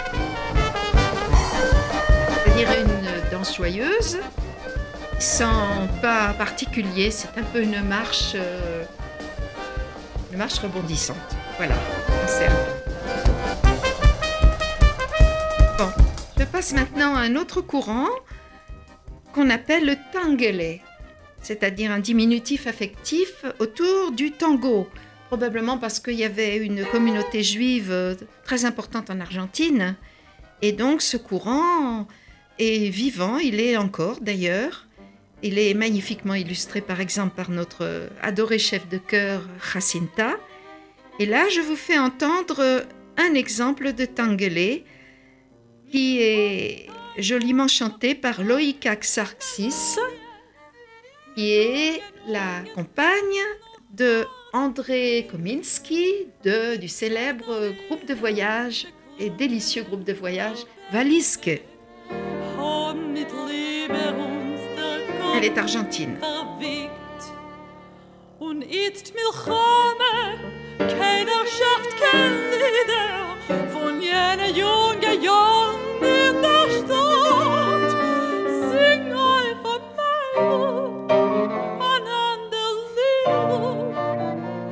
C'est-à-dire 2.44 2.68
une 2.80 3.30
danse 3.30 3.56
joyeuse, 3.56 4.18
sans 5.18 5.88
pas 6.00 6.34
particulier, 6.34 7.10
c'est 7.10 7.36
un 7.38 7.42
peu 7.42 7.62
une 7.62 7.82
marche, 7.82 8.32
euh, 8.34 8.84
une 10.32 10.38
marche 10.38 10.58
rebondissante. 10.58 11.16
Voilà. 11.56 11.74
concert. 12.20 12.77
Maintenant 16.72 17.14
un 17.14 17.36
autre 17.36 17.60
courant 17.60 18.08
qu'on 19.32 19.48
appelle 19.48 19.86
le 19.86 19.94
tangele, 20.12 20.80
c'est-à-dire 21.40 21.92
un 21.92 22.00
diminutif 22.00 22.66
affectif 22.66 23.44
autour 23.60 24.10
du 24.10 24.32
tango, 24.32 24.88
probablement 25.28 25.78
parce 25.78 26.00
qu'il 26.00 26.14
y 26.14 26.24
avait 26.24 26.56
une 26.56 26.84
communauté 26.84 27.44
juive 27.44 27.92
euh, 27.92 28.16
très 28.44 28.64
importante 28.64 29.08
en 29.08 29.20
Argentine, 29.20 29.94
et 30.60 30.72
donc 30.72 31.00
ce 31.00 31.16
courant 31.16 32.08
est 32.58 32.88
vivant, 32.88 33.38
il 33.38 33.60
est 33.60 33.76
encore 33.76 34.20
d'ailleurs. 34.20 34.86
Il 35.44 35.60
est 35.60 35.74
magnifiquement 35.74 36.34
illustré 36.34 36.80
par 36.80 37.00
exemple 37.00 37.36
par 37.36 37.50
notre 37.50 38.08
adoré 38.20 38.58
chef 38.58 38.88
de 38.88 38.98
chœur 38.98 39.42
Jacinta. 39.72 40.34
Et 41.20 41.26
là, 41.26 41.48
je 41.48 41.60
vous 41.60 41.76
fais 41.76 41.96
entendre 41.96 42.84
un 43.16 43.34
exemple 43.34 43.92
de 43.92 44.04
Tangele 44.04 44.82
qui 45.90 46.20
est 46.20 46.86
joliment 47.18 47.68
chanté 47.68 48.14
par 48.14 48.42
Loïka 48.42 48.96
Xarxis, 48.96 49.98
qui 51.34 51.52
est 51.52 52.02
la 52.26 52.62
compagne 52.74 53.42
de 53.92 54.24
André 54.52 55.26
Kominski 55.30 56.26
de, 56.44 56.76
du 56.76 56.88
célèbre 56.88 57.72
groupe 57.86 58.06
de 58.06 58.14
voyage 58.14 58.86
et 59.18 59.30
délicieux 59.30 59.82
groupe 59.82 60.04
de 60.04 60.12
voyage 60.12 60.58
Valiske. 60.92 61.62
Elle 65.36 65.44
est 65.44 65.58
argentine. 65.58 66.18
Von 73.48 74.00
jener 74.00 74.48
junge 74.48 75.14
Jung 75.20 75.78
in 76.00 76.42
der 76.42 76.66
Stadt. 76.76 77.90
Sing 78.70 79.12
einfach 79.12 79.80
mein 79.96 81.50
an 81.80 82.04
ander 82.28 82.70
Lieder 82.96 83.74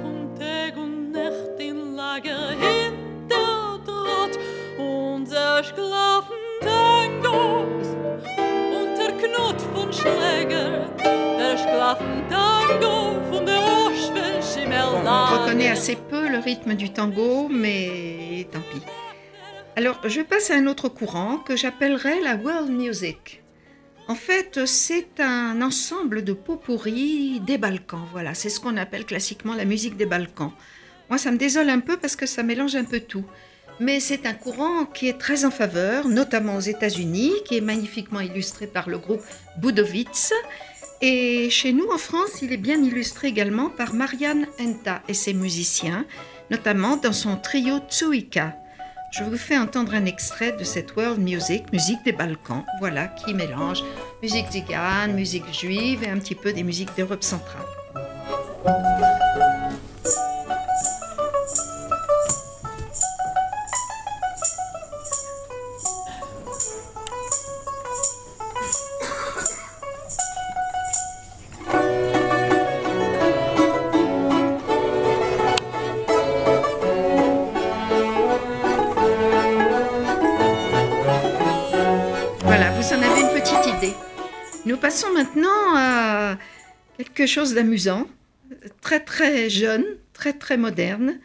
und 0.05 0.39
Tag 0.39 0.77
und 0.77 1.13
Nacht 1.13 1.59
in 1.59 1.97
Lager 1.97 2.51
hinter 2.51 3.81
Draht 3.87 4.39
unser 4.79 5.65
Sklaven 5.65 6.45
Tangos 6.61 7.89
unter 8.81 9.11
Knut 9.21 9.61
von 9.75 9.93
Schläger 9.93 10.91
der 11.39 11.57
Sklaven 11.57 12.25
Tango 12.29 13.21
von 13.31 13.47
der 13.47 13.59
Auschwitz 13.59 14.57
im 14.57 14.73
On 14.73 15.47
reconnaît 15.47 15.69
assez 15.69 15.97
peu 15.97 16.29
le 16.29 16.39
rythme 16.39 16.75
du 16.75 16.89
tango, 16.89 17.49
mais. 17.49 18.26
Alors, 19.79 20.01
je 20.09 20.23
passe 20.23 20.51
à 20.51 20.55
un 20.55 20.69
autre 20.69 20.89
courant 20.89 21.37
que 21.37 21.55
j'appellerais 21.55 22.23
la 22.23 22.37
world 22.37 22.71
music. 22.71 23.43
En 24.09 24.15
fait, 24.15 24.65
c'est 24.65 25.21
un 25.21 25.61
ensemble 25.61 26.25
de 26.25 26.33
pot 26.33 26.57
pourris 26.57 27.41
des 27.41 27.59
Balkans. 27.59 28.07
Voilà, 28.11 28.33
c'est 28.33 28.49
ce 28.49 28.59
qu'on 28.59 28.79
appelle 28.79 29.05
classiquement 29.05 29.55
la 29.55 29.67
musique 29.67 29.99
des 29.99 30.07
Balkans. 30.07 30.53
Moi, 31.11 31.19
ça 31.19 31.31
me 31.31 31.37
désole 31.37 31.69
un 31.69 31.81
peu 31.81 31.99
parce 31.99 32.17
que 32.17 32.25
ça 32.25 32.43
mélange 32.43 32.75
un 32.75 32.85
peu 32.85 33.01
tout. 33.01 33.27
Mais 33.79 34.01
c'est 34.01 34.25
un 34.25 34.33
courant 34.33 34.87
qui 34.87 35.09
est 35.09 35.19
très 35.19 35.45
en 35.45 35.51
faveur, 35.51 36.09
notamment 36.09 36.57
aux 36.57 36.61
États-Unis, 36.61 37.35
qui 37.45 37.59
est 37.59 37.61
magnifiquement 37.61 38.21
illustré 38.21 38.67
par 38.67 38.89
le 38.89 38.97
groupe 38.97 39.21
Budovitz. 39.59 40.33
Et 41.03 41.51
chez 41.51 41.75
nous, 41.75 41.89
en 41.93 41.99
France, 41.99 42.41
il 42.41 42.51
est 42.51 42.57
bien 42.57 42.83
illustré 42.83 43.29
également 43.29 43.69
par 43.69 43.93
Marianne 43.93 44.47
Enta 44.59 45.03
et 45.07 45.13
ses 45.13 45.35
musiciens, 45.35 46.07
notamment 46.51 46.97
dans 46.97 47.13
son 47.13 47.37
trio 47.37 47.79
Tsuika. 47.91 48.57
Je 49.11 49.23
vous 49.23 49.37
fais 49.37 49.57
entendre 49.57 49.95
un 49.95 50.05
extrait 50.05 50.53
de 50.53 50.65
cette 50.65 50.97
world 50.97 51.21
music, 51.21 51.73
musique 51.73 52.05
des 52.05 52.13
Balkans, 52.13 52.65
voilà, 52.81 53.07
qui 53.07 53.35
mélange 53.35 53.83
musique 54.23 54.51
zigane, 54.51 55.15
musique 55.15 55.53
juive 55.53 56.03
et 56.03 56.09
un 56.09 56.19
petit 56.19 56.35
peu 56.35 56.53
des 56.53 56.63
musiques 56.63 56.95
d'Europe 56.97 57.23
centrale. 57.23 57.65
Quelque 87.17 87.29
chose 87.29 87.55
d'amusant, 87.55 88.07
très 88.83 89.01
très 89.01 89.51
jeune, 89.51 89.85
très 90.13 90.35
très 90.35 90.57
moderne, 90.57 91.19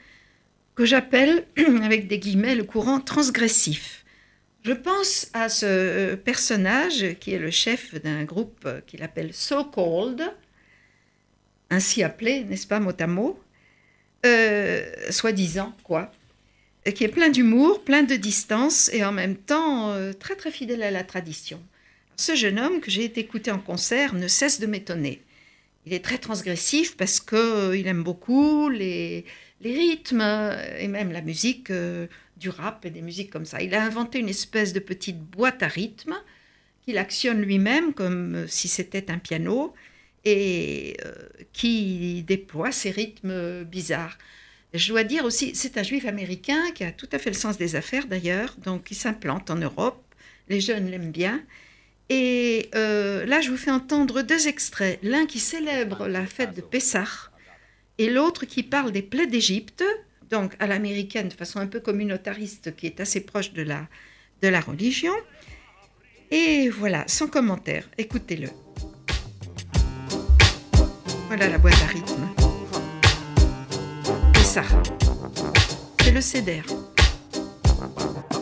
que 0.74 0.86
j'appelle, 0.86 1.46
avec 1.84 2.08
des 2.08 2.18
guillemets, 2.18 2.56
le 2.56 2.64
courant 2.64 3.00
transgressif. 3.00 4.06
Je 4.64 4.72
pense 4.72 5.28
à 5.34 5.50
ce 5.50 6.16
personnage 6.16 7.16
qui 7.20 7.34
est 7.34 7.40
le 7.40 7.52
chef 7.52 7.94
d'un 8.02 8.24
groupe 8.24 8.68
qu'il 8.88 9.04
appelle 9.04 9.34
So 9.34 9.66
Called, 9.66 10.24
ainsi 11.70 12.04
appelé, 12.04 12.46
n'est-ce 12.46 12.68
pas, 12.68 12.80
mot 12.80 12.94
à 12.98 13.08
mot, 13.08 13.40
euh, 14.26 14.84
soi-disant, 15.10 15.76
quoi, 15.84 16.12
qui 16.96 17.04
est 17.04 17.10
plein 17.10 17.30
d'humour, 17.30 17.84
plein 17.84 18.04
de 18.04 18.16
distance 18.16 18.90
et 18.94 19.04
en 19.04 19.12
même 19.12 19.36
temps 19.36 19.92
euh, 19.92 20.14
très 20.14 20.36
très 20.36 20.52
fidèle 20.52 20.84
à 20.84 20.92
la 20.92 21.04
tradition. 21.04 21.62
Ce 22.16 22.36
jeune 22.36 22.60
homme 22.60 22.82
que 22.82 22.92
j'ai 22.92 23.04
été 23.04 23.20
écouter 23.20 23.52
en 23.52 23.60
concert 23.60 24.14
ne 24.14 24.28
cesse 24.28 24.60
de 24.60 24.68
m'étonner. 24.68 25.22
Il 25.86 25.94
est 25.94 26.04
très 26.04 26.18
transgressif 26.18 26.96
parce 26.96 27.20
qu'il 27.20 27.88
aime 27.88 28.04
beaucoup 28.04 28.70
les, 28.70 29.26
les 29.62 29.74
rythmes 29.74 30.22
et 30.80 30.88
même 30.88 31.12
la 31.12 31.22
musique 31.22 31.72
euh, 31.72 32.08
du 32.38 32.50
rap 32.50 32.86
et 32.86 32.90
des 32.90 33.02
musiques 33.02 33.30
comme 33.30 33.46
ça. 33.46 33.62
Il 33.62 33.74
a 33.74 33.84
inventé 33.84 34.20
une 34.20 34.30
espèce 34.30 34.74
de 34.74 34.80
petite 34.80 35.20
boîte 35.20 35.64
à 35.64 35.68
rythme 35.68 36.16
qu'il 36.86 36.98
actionne 36.98 37.42
lui-même 37.42 37.94
comme 37.94 38.36
euh, 38.36 38.48
si 38.48 38.68
c'était 38.68 39.12
un 39.12 39.18
piano 39.18 39.74
et 40.26 40.98
euh, 41.06 41.14
qui 41.54 42.24
déploie 42.24 42.72
ces 42.72 42.92
rythmes 42.92 43.64
bizarres. 43.64 44.18
Je 44.74 44.88
dois 44.90 45.04
dire 45.04 45.26
aussi, 45.26 45.54
c'est 45.54 45.78
un 45.78 45.84
juif 45.84 46.06
américain 46.06 46.72
qui 46.74 46.84
a 46.84 46.92
tout 46.92 47.10
à 47.12 47.20
fait 47.20 47.30
le 47.30 47.36
sens 47.36 47.58
des 47.58 47.76
affaires 47.76 48.08
d'ailleurs, 48.08 48.56
donc 48.64 48.90
il 48.90 48.96
s'implante 48.96 49.50
en 49.50 49.56
Europe. 49.56 50.02
Les 50.48 50.62
jeunes 50.62 50.90
l'aiment 50.90 51.12
bien. 51.12 51.44
Et 52.14 52.70
euh, 52.76 53.26
là, 53.26 53.40
je 53.40 53.50
vous 53.50 53.56
fais 53.56 53.72
entendre 53.72 54.22
deux 54.22 54.50
extraits. 54.50 55.00
L'un 55.02 55.26
qui 55.26 55.40
célèbre 55.40 56.10
la 56.10 56.26
fête 56.26 56.54
de 56.54 56.60
Pessah 56.60 57.08
et 57.98 58.10
l'autre 58.10 58.44
qui 58.44 58.64
parle 58.64 58.92
des 58.92 59.02
plaies 59.02 59.28
d'Égypte, 59.28 59.82
donc 60.30 60.52
à 60.60 60.68
l'américaine 60.68 61.30
de 61.30 61.34
façon 61.34 61.60
un 61.60 61.68
peu 61.68 61.80
communautariste, 61.80 62.76
qui 62.76 62.86
est 62.88 63.00
assez 63.00 63.22
proche 63.22 63.54
de 63.54 63.62
la, 63.62 63.88
de 64.42 64.50
la 64.50 64.60
religion. 64.60 65.14
Et 66.32 66.68
voilà, 66.68 67.06
sans 67.08 67.28
commentaire, 67.28 67.88
écoutez-le. 67.98 68.50
Voilà 71.28 71.48
la 71.48 71.60
boîte 71.60 71.82
à 71.82 71.88
rythme. 71.88 72.28
Pessah. 74.34 74.66
C'est 76.02 76.12
le 76.12 76.20
CEDER. 76.20 76.64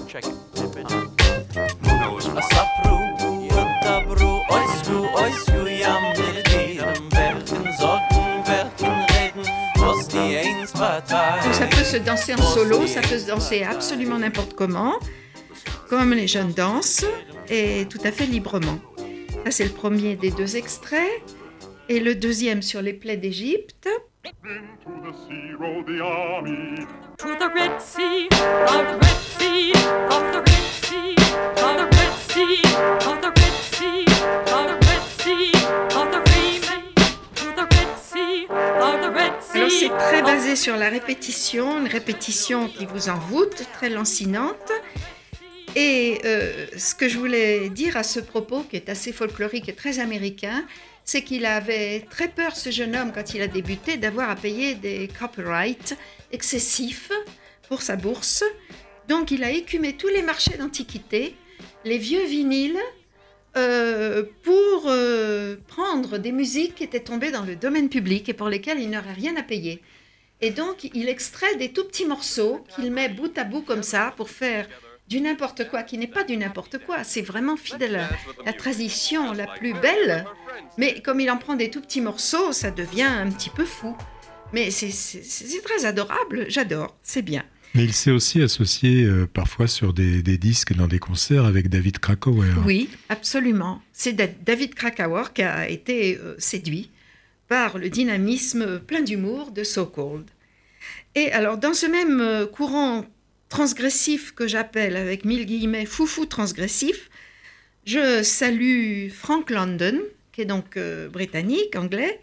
Check 0.08 0.26
Donc 10.80 11.54
ça 11.54 11.68
peut 11.68 11.84
se 11.84 11.98
danser 11.98 12.34
en 12.36 12.42
solo, 12.42 12.88
ça 12.88 13.02
peut 13.02 13.20
se 13.20 13.28
danser 13.28 13.64
absolument 13.64 14.18
n'importe 14.18 14.54
comment, 14.54 14.94
comme 15.90 16.14
les 16.14 16.28
jeunes 16.28 16.54
dansent, 16.54 17.06
et 17.50 17.86
tout 17.90 18.00
à 18.06 18.12
fait 18.12 18.26
librement. 18.26 18.80
Ça, 19.46 19.52
c'est 19.52 19.66
le 19.66 19.72
premier 19.72 20.16
des 20.16 20.32
deux 20.32 20.56
extraits. 20.56 21.10
Et 21.90 22.00
le 22.00 22.14
deuxième 22.14 22.62
sur 22.62 22.82
les 22.82 22.94
plaies 22.94 23.18
d'Égypte. 23.18 23.90
Très 40.00 40.22
basé 40.22 40.56
sur 40.56 40.78
la 40.78 40.90
répétition, 40.90 41.80
une 41.80 41.88
répétition 41.88 42.70
qui 42.70 42.86
vous 42.86 43.10
envoûte, 43.10 43.64
très 43.74 43.90
lancinante. 43.90 44.72
Et 45.76 46.22
euh, 46.26 46.66
ce 46.78 46.96
que 46.96 47.08
je 47.08 47.18
voulais 47.18 47.70
dire 47.70 47.98
à 47.98 48.04
ce 48.04 48.20
propos, 48.20 48.64
qui 48.64 48.78
est 48.78 48.90
assez 48.90 49.12
folklorique 49.12 49.70
et 49.70 49.74
très 49.74 50.00
américain, 50.00 50.66
c'est 51.04 51.24
qu'il 51.24 51.46
avait 51.46 52.06
très 52.10 52.30
peur, 52.30 52.56
ce 52.56 52.72
jeune 52.72 52.96
homme, 52.96 53.12
quand 53.14 53.34
il 53.34 53.42
a 53.42 53.48
débuté, 53.48 53.98
d'avoir 53.98 54.30
à 54.30 54.36
payer 54.36 54.76
des 54.76 55.10
copyrights 55.20 55.98
excessifs 56.32 57.12
pour 57.68 57.82
sa 57.82 57.96
bourse. 57.96 58.44
Donc 59.08 59.32
il 59.32 59.44
a 59.44 59.52
écumé 59.52 59.94
tous 59.94 60.08
les 60.08 60.22
marchés 60.22 60.58
d'antiquité, 60.58 61.36
les 61.84 61.98
vieux 61.98 62.26
vinyles, 62.26 62.80
euh, 63.58 64.24
pour 64.44 64.84
euh, 64.88 65.56
prendre 65.68 66.18
des 66.18 66.32
musiques 66.32 66.76
qui 66.76 66.84
étaient 66.84 67.00
tombées 67.00 67.32
dans 67.32 67.44
le 67.44 67.56
domaine 67.56 67.90
public 67.90 68.30
et 68.30 68.34
pour 68.34 68.50
lesquelles 68.50 68.80
il 68.80 68.90
n'aurait 68.90 69.14
rien 69.14 69.36
à 69.38 69.44
payer. 69.44 69.82
Et 70.42 70.52
donc 70.52 70.90
il 70.94 71.10
extrait 71.10 71.56
des 71.56 71.72
tout 71.74 71.84
petits 71.86 72.06
morceaux 72.06 72.64
qu'il 72.76 72.92
met 72.92 73.10
bout 73.10 73.36
à 73.38 73.44
bout 73.44 73.62
comme 73.62 73.84
ça 73.84 74.14
pour 74.16 74.30
faire 74.30 74.68
du 75.08 75.20
n'importe 75.22 75.68
quoi, 75.70 75.82
qui 75.82 75.98
n'est 75.98 76.06
pas 76.08 76.24
du 76.24 76.38
n'importe 76.38 76.78
quoi. 76.86 77.04
C'est 77.04 77.24
vraiment 77.24 77.58
fidèle 77.58 77.96
à 77.96 78.10
la 78.46 78.54
tradition 78.54 79.34
la 79.34 79.48
plus 79.48 79.74
belle. 79.74 80.26
Mais 80.78 81.02
comme 81.02 81.20
il 81.20 81.32
en 81.32 81.38
prend 81.38 81.56
des 81.56 81.72
tout 81.72 81.82
petits 81.82 82.00
morceaux, 82.02 82.52
ça 82.52 82.70
devient 82.70 83.02
un 83.04 83.30
petit 83.32 83.50
peu 83.50 83.66
fou. 83.66 83.98
Mais 84.54 84.70
c'est- 84.72 85.62
très 85.64 85.86
adorable, 85.86 86.46
j'adore, 86.48 86.96
c'est 87.04 87.24
bien. 87.24 87.44
Mais 87.76 87.84
il 87.84 87.94
s'est 87.94 88.12
aussi 88.12 88.42
associé 88.42 89.04
euh, 89.04 89.28
parfois 89.32 89.68
sur 89.68 89.94
des, 89.94 90.22
disques 90.38 90.74
dans 90.74 90.88
des 90.88 90.98
concerts 91.00 91.46
avec 91.46 91.70
David 91.70 92.00
Krakauer. 92.00 92.48
Oui, 92.66 92.90
absolument. 93.10 93.82
C'est 93.94 94.14
Da- 94.14 94.28
David 94.28 94.74
Krakauer 94.74 95.34
qui 95.34 95.44
a 95.44 95.70
été 95.70 96.18
euh, 96.18 96.36
séduit 96.40 96.90
par 97.48 97.78
le 97.78 97.90
dynamisme 97.90 98.80
plein 98.80 99.02
d'humour 99.02 99.52
de 99.52 99.64
So 99.64 99.86
Cold. 99.86 100.26
Et 101.16 101.32
alors, 101.32 101.58
dans 101.58 101.74
ce 101.74 101.86
même 101.86 102.20
euh, 102.22 102.48
courant 102.48 103.06
transgressif 103.50 104.34
que 104.34 104.48
j'appelle 104.48 104.96
avec 104.96 105.24
mille 105.26 105.46
guillemets 105.46 105.86
foufou 105.86 106.26
transgressif, 106.26 107.10
je 107.86 108.24
salue 108.24 109.10
Frank 109.10 109.50
London, 109.50 110.00
qui 110.32 110.42
est 110.42 110.46
donc 110.46 110.78
britannique, 111.12 111.76
anglais, 111.76 112.20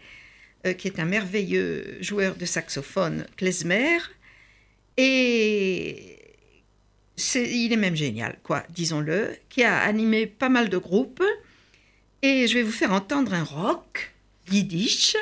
qui 0.77 0.87
est 0.87 0.99
un 0.99 1.03
merveilleux 1.05 1.97
joueur 1.99 2.35
de 2.35 2.45
saxophone 2.45 3.25
klezmer. 3.35 3.97
Et 4.97 6.17
il 7.35 7.71
est 7.71 7.77
même 7.77 7.95
génial, 7.95 8.39
quoi, 8.43 8.63
disons-le, 8.69 9.37
qui 9.49 9.63
a 9.63 9.77
animé 9.79 10.25
pas 10.25 10.49
mal 10.49 10.69
de 10.69 10.77
groupes. 10.77 11.23
Et 12.21 12.47
je 12.47 12.55
vais 12.55 12.63
vous 12.63 12.71
faire 12.71 12.91
entendre 12.91 13.33
un 13.33 13.43
rock 13.43 14.13
yiddish. 14.51 15.15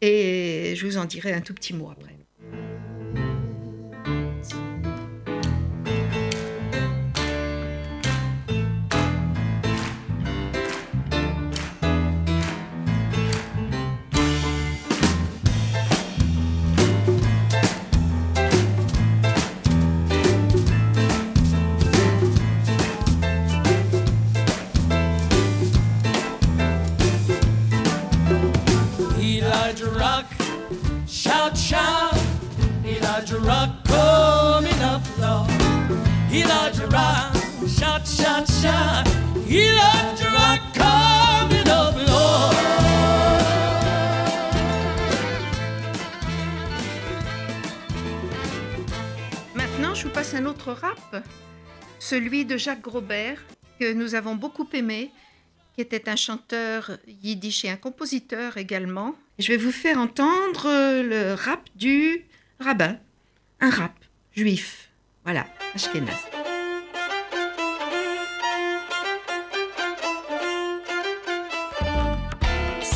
Et 0.00 0.74
je 0.76 0.86
vous 0.86 0.96
en 0.96 1.04
dirai 1.04 1.32
un 1.32 1.40
tout 1.40 1.54
petit 1.54 1.74
mot 1.74 1.90
après. 1.90 2.19
Celui 52.20 52.44
de 52.44 52.58
Jacques 52.58 52.82
Grobert, 52.82 53.42
que 53.78 53.94
nous 53.94 54.14
avons 54.14 54.34
beaucoup 54.34 54.68
aimé, 54.74 55.10
qui 55.74 55.80
était 55.80 56.06
un 56.06 56.16
chanteur 56.16 56.98
yiddish 57.22 57.64
et 57.64 57.70
un 57.70 57.76
compositeur 57.76 58.58
également. 58.58 59.14
Je 59.38 59.48
vais 59.48 59.56
vous 59.56 59.72
faire 59.72 59.96
entendre 59.96 60.66
euh, 60.66 61.02
le 61.02 61.32
rap 61.32 61.66
du 61.76 62.26
rabbin, 62.58 62.98
un 63.60 63.70
rap 63.70 63.94
juif. 64.36 64.90
Voilà, 65.24 65.46
Ashkenaz. 65.74 66.39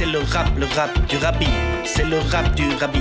C'est 0.05 0.11
le 0.11 0.19
rap, 0.19 0.49
le 0.59 0.67
rap 0.67 1.07
du 1.09 1.17
rabbi. 1.17 1.47
C'est 1.87 2.05
le 2.05 2.19
rap 2.19 2.55
du 2.55 2.69
rabbi. 2.75 3.01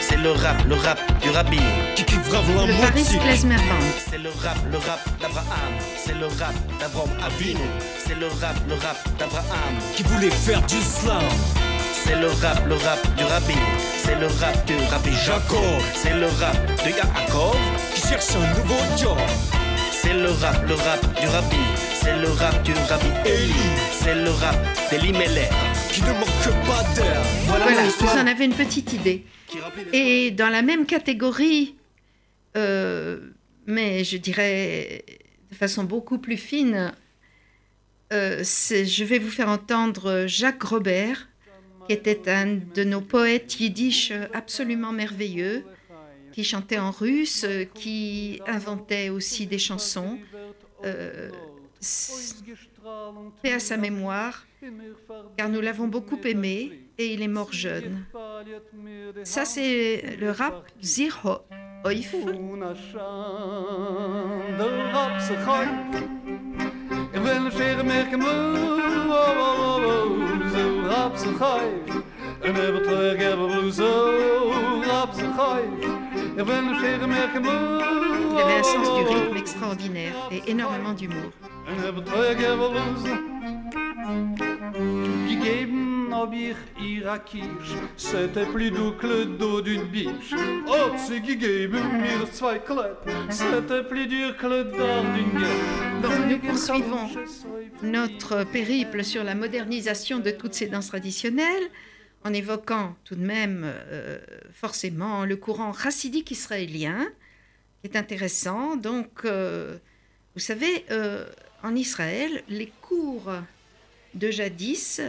C'est 0.00 0.16
le 0.16 0.32
rap, 0.32 0.56
le 0.66 0.74
rap 0.74 0.98
du 1.22 1.30
rabbi. 1.30 1.60
Le 1.96 2.80
Paris 2.80 3.04
Klezmer 3.22 3.54
Band. 3.54 3.86
C'est 4.10 4.18
le 4.18 4.30
rap, 4.30 4.58
le 4.68 4.78
rap 4.78 4.98
d'Abraham. 5.20 5.72
C'est 6.04 6.18
le 6.18 6.26
rap 6.26 6.54
d'Abraham 6.80 7.10
Avinu. 7.24 7.60
C'est 8.04 8.18
le 8.18 8.26
rap, 8.26 8.56
le 8.68 8.74
rap 8.74 8.96
d'Abraham. 9.16 9.74
qui 9.94 10.02
voulait 10.02 10.30
faire 10.30 10.60
du 10.62 10.80
slam. 10.80 11.22
C'est 12.04 12.16
le 12.16 12.26
rap, 12.26 12.66
le 12.66 12.74
rap 12.74 12.98
du 13.16 13.22
rabbi. 13.22 13.54
C'est 14.02 14.18
le 14.18 14.26
rap 14.26 14.66
du 14.66 14.74
rabbi 14.90 15.12
Jacob. 15.24 15.80
C'est 15.94 16.14
le 16.14 16.26
rap 16.26 16.56
de 16.84 16.90
Yaakov. 16.90 17.56
qui 17.94 18.08
cherche 18.08 18.34
un 18.34 18.58
nouveau 18.58 18.80
job. 18.96 19.18
C'est 19.92 20.14
le 20.14 20.30
rap, 20.30 20.66
le 20.66 20.74
rap 20.74 21.20
du 21.20 21.28
rabbi. 21.28 21.62
C'est 21.94 22.16
le 22.16 22.32
rap 22.32 22.60
du 22.64 22.72
rabbi 22.88 23.06
Eli. 23.24 23.54
C'est 23.92 24.16
le 24.16 24.30
rap 24.30 24.56
d'Elimelech. 24.90 25.67
Qui 25.90 26.02
ne 26.02 26.12
manque 26.12 26.66
pas 26.66 26.82
d'air. 26.94 27.22
Voilà, 27.46 27.82
vous 27.82 28.06
en 28.06 28.26
avez 28.26 28.44
une 28.44 28.54
petite 28.54 28.92
idée. 28.92 29.24
Et 29.92 30.30
dans 30.30 30.48
la 30.48 30.62
même 30.62 30.86
catégorie, 30.86 31.76
euh, 32.56 33.20
mais 33.66 34.04
je 34.04 34.16
dirais 34.16 35.04
de 35.50 35.54
façon 35.54 35.84
beaucoup 35.84 36.18
plus 36.18 36.36
fine, 36.36 36.92
euh, 38.12 38.42
je 38.42 39.04
vais 39.04 39.18
vous 39.18 39.30
faire 39.30 39.48
entendre 39.48 40.24
Jacques 40.26 40.62
Robert, 40.62 41.28
qui 41.86 41.94
était 41.94 42.30
un 42.30 42.58
de 42.74 42.84
nos 42.84 43.00
poètes 43.00 43.60
yiddish 43.60 44.12
absolument 44.32 44.92
merveilleux, 44.92 45.64
qui 46.32 46.44
chantait 46.44 46.78
en 46.78 46.92
russe, 46.92 47.44
euh, 47.44 47.64
qui 47.64 48.40
inventait 48.46 49.08
aussi 49.08 49.46
des 49.46 49.58
chansons. 49.58 50.18
Euh, 50.84 51.30
paix 53.42 53.52
à 53.54 53.58
sa 53.60 53.76
mémoire, 53.76 54.44
car 55.36 55.48
nous 55.48 55.60
l'avons 55.60 55.86
beaucoup 55.88 56.18
aimé 56.24 56.82
et 56.98 57.06
il 57.14 57.22
est 57.22 57.28
mort 57.28 57.52
jeune. 57.52 58.04
Ça, 59.24 59.44
c'est 59.44 60.16
le 60.20 60.30
rap 60.30 60.66
Zir 60.82 61.20
Ho- 61.24 61.38
Oif. 61.88 62.12
Il 76.34 76.40
avait 76.40 76.54
un 78.54 78.62
sens 78.62 78.98
du 78.98 79.04
rythme 79.04 79.36
extraordinaire 79.36 80.14
et 80.30 80.50
énormément 80.50 80.92
d'humour. 80.92 81.32
C'était 87.96 88.46
plus 88.46 88.70
doux 88.70 88.92
que 88.92 89.06
le 89.06 89.24
dos 89.26 89.60
d'une 89.60 89.84
biche. 89.84 90.34
Oh, 90.66 90.92
mir 90.92 92.26
zwei 92.32 92.60
c'était 93.30 93.82
plus 93.84 94.06
dur 94.06 94.36
que 94.36 94.46
le 94.46 94.64
dard 94.64 95.04
d'une 95.14 95.40
gueule. 95.40 96.28
Nous 96.28 96.38
poursuivons 96.38 97.08
notre 97.82 98.44
périple 98.44 99.04
sur 99.04 99.24
la 99.24 99.34
modernisation 99.34 100.18
de 100.18 100.30
toutes 100.30 100.54
ces 100.54 100.66
danses 100.66 100.88
traditionnelles, 100.88 101.70
en 102.24 102.32
évoquant 102.32 102.96
tout 103.04 103.14
de 103.14 103.24
même 103.24 103.62
euh, 103.64 104.18
forcément 104.52 105.24
le 105.24 105.36
courant 105.36 105.72
chassidique 105.72 106.30
israélien, 106.30 107.06
qui 107.80 107.90
est 107.90 107.96
intéressant. 107.96 108.76
Donc, 108.76 109.24
euh, 109.24 109.78
vous 110.34 110.40
savez, 110.40 110.84
euh, 110.90 111.26
en 111.62 111.74
Israël, 111.74 112.42
les 112.48 112.72
cours 112.82 113.32
de 114.14 114.30
jadis 114.30 115.00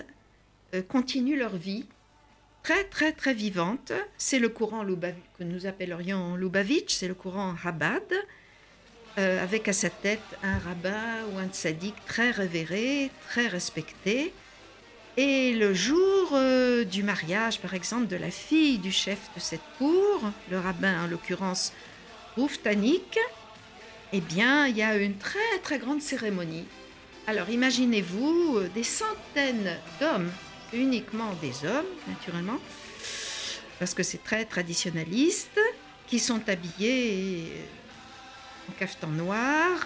continuent 0.88 1.38
leur 1.38 1.56
vie 1.56 1.86
très, 2.62 2.84
très, 2.84 3.12
très 3.12 3.34
vivante. 3.34 3.92
C'est 4.18 4.40
le 4.40 4.50
courant 4.50 4.84
Lubav- 4.84 5.16
que 5.38 5.44
nous 5.44 5.66
appellerions 5.66 6.36
Lubavitch, 6.36 6.94
c'est 6.94 7.08
le 7.08 7.16
courant 7.16 7.56
euh, 9.18 9.44
avec 9.44 9.68
à 9.68 9.74
sa 9.74 9.90
tête 9.90 10.22
un 10.44 10.60
rabbin 10.60 11.26
ou 11.32 11.40
un 11.40 11.48
tzaddik 11.48 11.96
très 12.06 12.30
révéré, 12.30 13.10
très 13.30 13.48
respecté. 13.48 14.32
Et 15.22 15.52
le 15.52 15.74
jour 15.74 16.30
euh, 16.32 16.86
du 16.86 17.04
mariage, 17.04 17.60
par 17.60 17.74
exemple, 17.74 18.08
de 18.08 18.16
la 18.16 18.32
fille 18.32 18.78
du 18.78 18.90
chef 18.90 19.20
de 19.36 19.42
cette 19.42 19.60
cour, 19.78 20.22
le 20.50 20.58
rabbin 20.58 21.04
en 21.04 21.08
l'occurrence 21.08 21.74
Rouftanik, 22.38 23.20
eh 24.14 24.22
bien, 24.22 24.68
il 24.68 24.78
y 24.78 24.82
a 24.82 24.96
une 24.96 25.18
très 25.18 25.60
très 25.62 25.78
grande 25.78 26.02
cérémonie. 26.02 26.64
Alors 27.28 27.50
imaginez-vous 27.50 28.60
euh, 28.60 28.70
des 28.74 28.86
centaines 28.86 29.76
d'hommes, 30.00 30.32
uniquement 30.72 31.34
des 31.42 31.68
hommes, 31.68 31.92
naturellement, 32.08 32.60
parce 33.78 33.94
que 33.94 34.04
c'est 34.04 34.24
très 34.24 34.46
traditionnaliste, 34.46 35.60
qui 36.08 36.20
sont 36.20 36.48
habillés 36.48 37.52
en 38.70 38.72
cafetan 38.80 39.08
noir, 39.08 39.86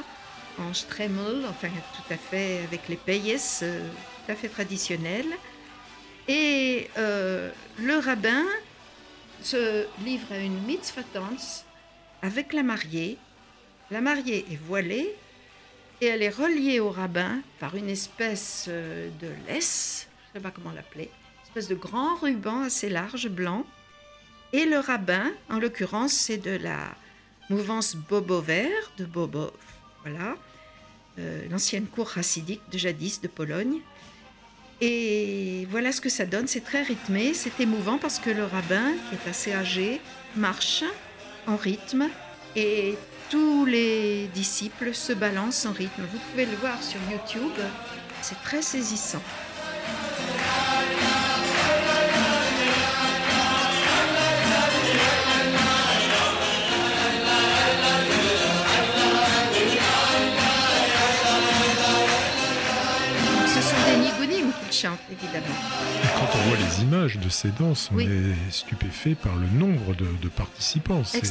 en 0.60 0.76
stremel, 0.76 1.44
enfin 1.50 1.70
tout 1.70 2.14
à 2.14 2.18
fait 2.18 2.60
avec 2.68 2.88
les 2.88 2.98
payes, 2.98 3.36
euh, 3.64 3.90
tout 4.26 4.32
à 4.32 4.36
fait 4.36 4.50
traditionnel. 4.50 5.26
Et 6.28 6.90
euh, 6.98 7.52
le 7.80 7.98
rabbin 7.98 8.44
se 9.42 9.86
livre 10.04 10.32
à 10.32 10.38
une 10.38 10.58
mitzvah 10.64 11.02
dance 11.14 11.66
avec 12.22 12.54
la 12.54 12.64
mariée. 12.64 13.18
La 13.92 14.00
mariée 14.02 14.46
est 14.50 14.56
voilée 14.56 15.14
et 16.02 16.06
elle 16.06 16.22
est 16.22 16.30
reliée 16.30 16.80
au 16.80 16.90
rabbin 16.90 17.42
par 17.60 17.76
une 17.76 17.90
espèce 17.90 18.66
euh, 18.70 19.10
de 19.22 19.28
laisse, 19.48 20.08
je 20.34 20.40
ne 20.40 20.44
sais 20.44 20.50
pas 20.50 20.52
comment 20.52 20.72
l'appeler, 20.72 21.06
une 21.06 21.48
espèce 21.48 21.68
de 21.68 21.76
grand 21.76 22.16
ruban 22.16 22.62
assez 22.64 22.90
large, 22.90 23.28
blanc. 23.28 23.66
Et 24.54 24.66
le 24.66 24.80
rabbin, 24.80 25.32
en 25.50 25.60
l'occurrence, 25.60 26.14
c'est 26.14 26.38
de 26.38 26.52
la 26.52 26.96
mouvance 27.50 27.96
Bobover, 27.96 28.70
de 28.98 29.06
Bobov, 29.06 29.52
voilà, 30.04 30.36
euh, 31.20 31.48
l'ancienne 31.50 31.88
cour 31.88 32.10
chassidique 32.10 32.62
de 32.72 32.78
jadis 32.78 33.22
de 33.22 33.28
Pologne. 33.28 33.82
Et 34.86 35.66
voilà 35.72 35.94
ce 35.94 36.02
que 36.02 36.10
ça 36.10 36.26
donne, 36.26 36.46
c'est 36.46 36.60
très 36.60 36.82
rythmé, 36.82 37.34
c'est 37.34 37.58
émouvant 37.62 37.98
parce 37.98 38.20
que 38.20 38.30
le 38.30 38.44
rabbin, 38.44 38.92
qui 39.08 39.16
est 39.16 39.30
assez 39.30 39.54
âgé, 39.54 40.02
marche 40.36 40.84
en 41.48 41.56
rythme 41.56 42.10
et 42.58 42.96
tous 43.30 43.64
les 43.64 44.28
disciples 44.34 44.94
se 44.94 45.14
balancent 45.14 45.66
en 45.66 45.72
rythme. 45.72 46.02
Vous 46.12 46.20
pouvez 46.32 46.46
le 46.46 46.58
voir 46.58 46.84
sur 46.84 47.00
YouTube, 47.10 47.54
c'est 48.22 48.42
très 48.44 48.62
saisissant. 48.62 49.22
Évidemment. 65.12 65.46
Quand 66.16 66.28
on 66.38 66.50
voit 66.50 66.58
les 66.58 66.84
images 66.84 67.18
de 67.18 67.30
ces 67.30 67.50
danses, 67.50 67.90
on 67.92 67.96
Oui. 67.96 68.06
est 68.06 68.52
stupéfait 68.52 69.16
par 69.16 69.36
le 69.36 69.48
nombre 69.48 69.96
de, 69.96 70.06
de 70.22 70.30
participants. 70.30 71.04
C'est- 71.04 71.24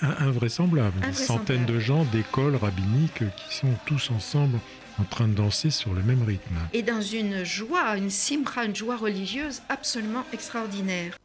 invraisemblable. 0.00 1.00
Des 1.00 1.12
centaines 1.12 1.64
de 1.66 1.78
gens 1.78 2.04
d'écoles 2.06 2.56
rabbiniques 2.56 3.22
qui 3.36 3.56
sont 3.56 3.72
tous 3.86 4.10
ensemble 4.10 4.58
en 5.00 5.04
train 5.04 5.28
de 5.28 5.34
danser 5.34 5.70
sur 5.70 5.94
le 5.94 6.02
même 6.02 6.22
rythme. 6.24 6.56
Et 6.72 6.82
dans 6.82 7.00
une 7.00 7.44
joie, 7.44 7.96
une 7.96 8.10
simra, 8.10 8.64
une 8.64 8.74
joie 8.74 8.96
religieuse 8.96 9.62
absolument 9.68 10.24
extraordinaire. 10.32 11.16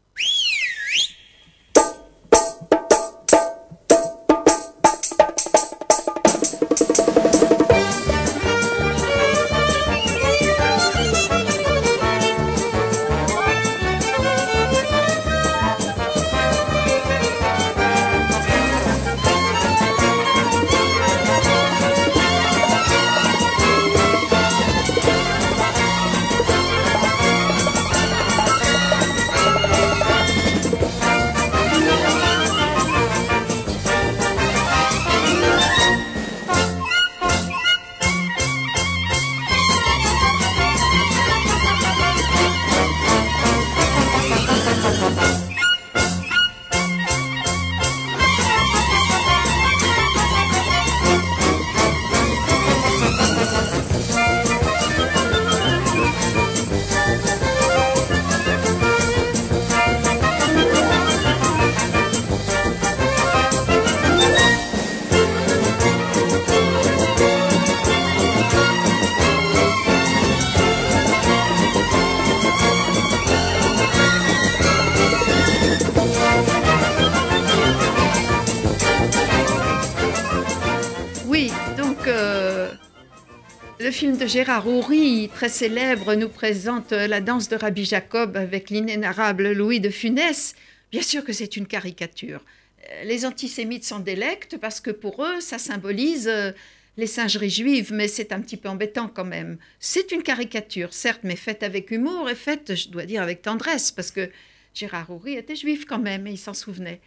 Film 84.03 84.17
de 84.17 84.27
Gérard 84.27 84.67
Houry, 84.67 85.29
très 85.33 85.47
célèbre, 85.47 86.15
nous 86.15 86.27
présente 86.27 86.91
la 86.91 87.21
danse 87.21 87.47
de 87.47 87.55
Rabbi 87.55 87.85
Jacob 87.85 88.35
avec 88.35 88.69
l'inénarrable 88.69 89.53
Louis 89.53 89.79
de 89.79 89.89
Funès. 89.89 90.55
Bien 90.91 91.01
sûr 91.01 91.23
que 91.23 91.31
c'est 91.31 91.55
une 91.55 91.65
caricature. 91.65 92.43
Euh, 92.91 93.03
Les 93.05 93.25
antisémites 93.25 93.85
s'en 93.85 94.01
délectent 94.01 94.57
parce 94.57 94.81
que 94.81 94.91
pour 94.91 95.23
eux, 95.23 95.39
ça 95.39 95.57
symbolise 95.57 96.27
euh, 96.27 96.51
les 96.97 97.07
singeries 97.07 97.49
juives, 97.49 97.93
mais 97.93 98.09
c'est 98.09 98.33
un 98.33 98.41
petit 98.41 98.57
peu 98.57 98.67
embêtant 98.67 99.07
quand 99.07 99.23
même. 99.23 99.57
C'est 99.79 100.11
une 100.11 100.21
caricature, 100.21 100.93
certes, 100.93 101.21
mais 101.23 101.37
faite 101.37 101.63
avec 101.63 101.89
humour 101.89 102.29
et 102.29 102.35
faite, 102.35 102.75
je 102.75 102.89
dois 102.89 103.05
dire, 103.05 103.21
avec 103.21 103.41
tendresse, 103.41 103.89
parce 103.93 104.11
que 104.11 104.29
Gérard 104.73 105.11
Houry 105.11 105.35
était 105.35 105.55
juif 105.55 105.85
quand 105.85 105.99
même 105.99 106.27
et 106.27 106.31
il 106.31 106.37
s'en 106.37 106.53
souvenait. 106.53 106.99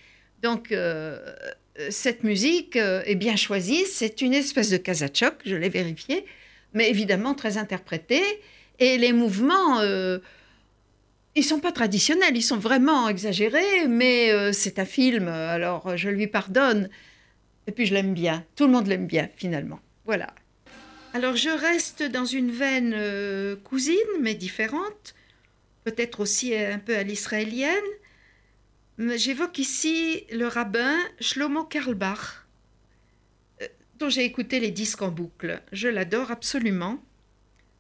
Donc, 0.43 0.73
euh, 0.73 1.19
cette 1.91 2.25
musique 2.25 2.77
est 2.77 3.17
bien 3.17 3.37
choisie. 3.37 3.85
C'est 3.85 4.23
une 4.23 4.33
espèce 4.33 4.71
de 4.71 4.79
kazachok, 4.79 5.35
je 5.45 5.57
l'ai 5.57 5.69
vérifié, 5.69 6.25
mais 6.77 6.91
évidemment 6.91 7.35
très 7.35 7.57
interprétée. 7.57 8.23
Et 8.79 8.99
les 8.99 9.13
mouvements, 9.13 9.81
euh, 9.81 10.19
ils 11.35 11.43
sont 11.43 11.59
pas 11.59 11.73
traditionnels, 11.73 12.37
ils 12.37 12.43
sont 12.43 12.59
vraiment 12.59 13.09
exagérés, 13.09 13.89
mais 13.89 14.31
euh, 14.31 14.53
c'est 14.53 14.79
un 14.79 14.85
film, 14.85 15.27
alors 15.27 15.97
je 15.97 16.11
lui 16.11 16.27
pardonne. 16.27 16.89
Et 17.67 17.73
puis 17.73 17.87
je 17.87 17.95
l'aime 17.95 18.15
bien. 18.15 18.45
Tout 18.55 18.67
le 18.67 18.73
monde 18.73 18.87
l'aime 18.87 19.07
bien, 19.07 19.29
finalement. 19.37 19.81
Voilà. 20.05 20.33
Alors 21.15 21.35
je 21.35 21.49
reste 21.49 22.03
dans 22.03 22.27
une 22.27 22.51
veine 22.51 22.93
euh, 22.95 23.57
cousine, 23.57 23.97
mais 24.21 24.35
différente, 24.35 25.15
peut-être 25.85 26.21
aussi 26.21 26.55
un 26.55 26.79
peu 26.79 26.95
à 26.95 27.03
l'israélienne. 27.03 27.91
J'évoque 28.99 29.59
ici 29.59 30.25
le 30.31 30.47
rabbin 30.47 30.97
Shlomo 31.21 31.65
Karlbach, 31.65 32.46
dont 33.99 34.09
j'ai 34.09 34.25
écouté 34.25 34.61
les 34.61 34.71
disques 34.71 35.03
en 35.03 35.11
boucle. 35.11 35.63
Je 35.73 35.89
l'adore 35.89 36.31
absolument. 36.31 36.99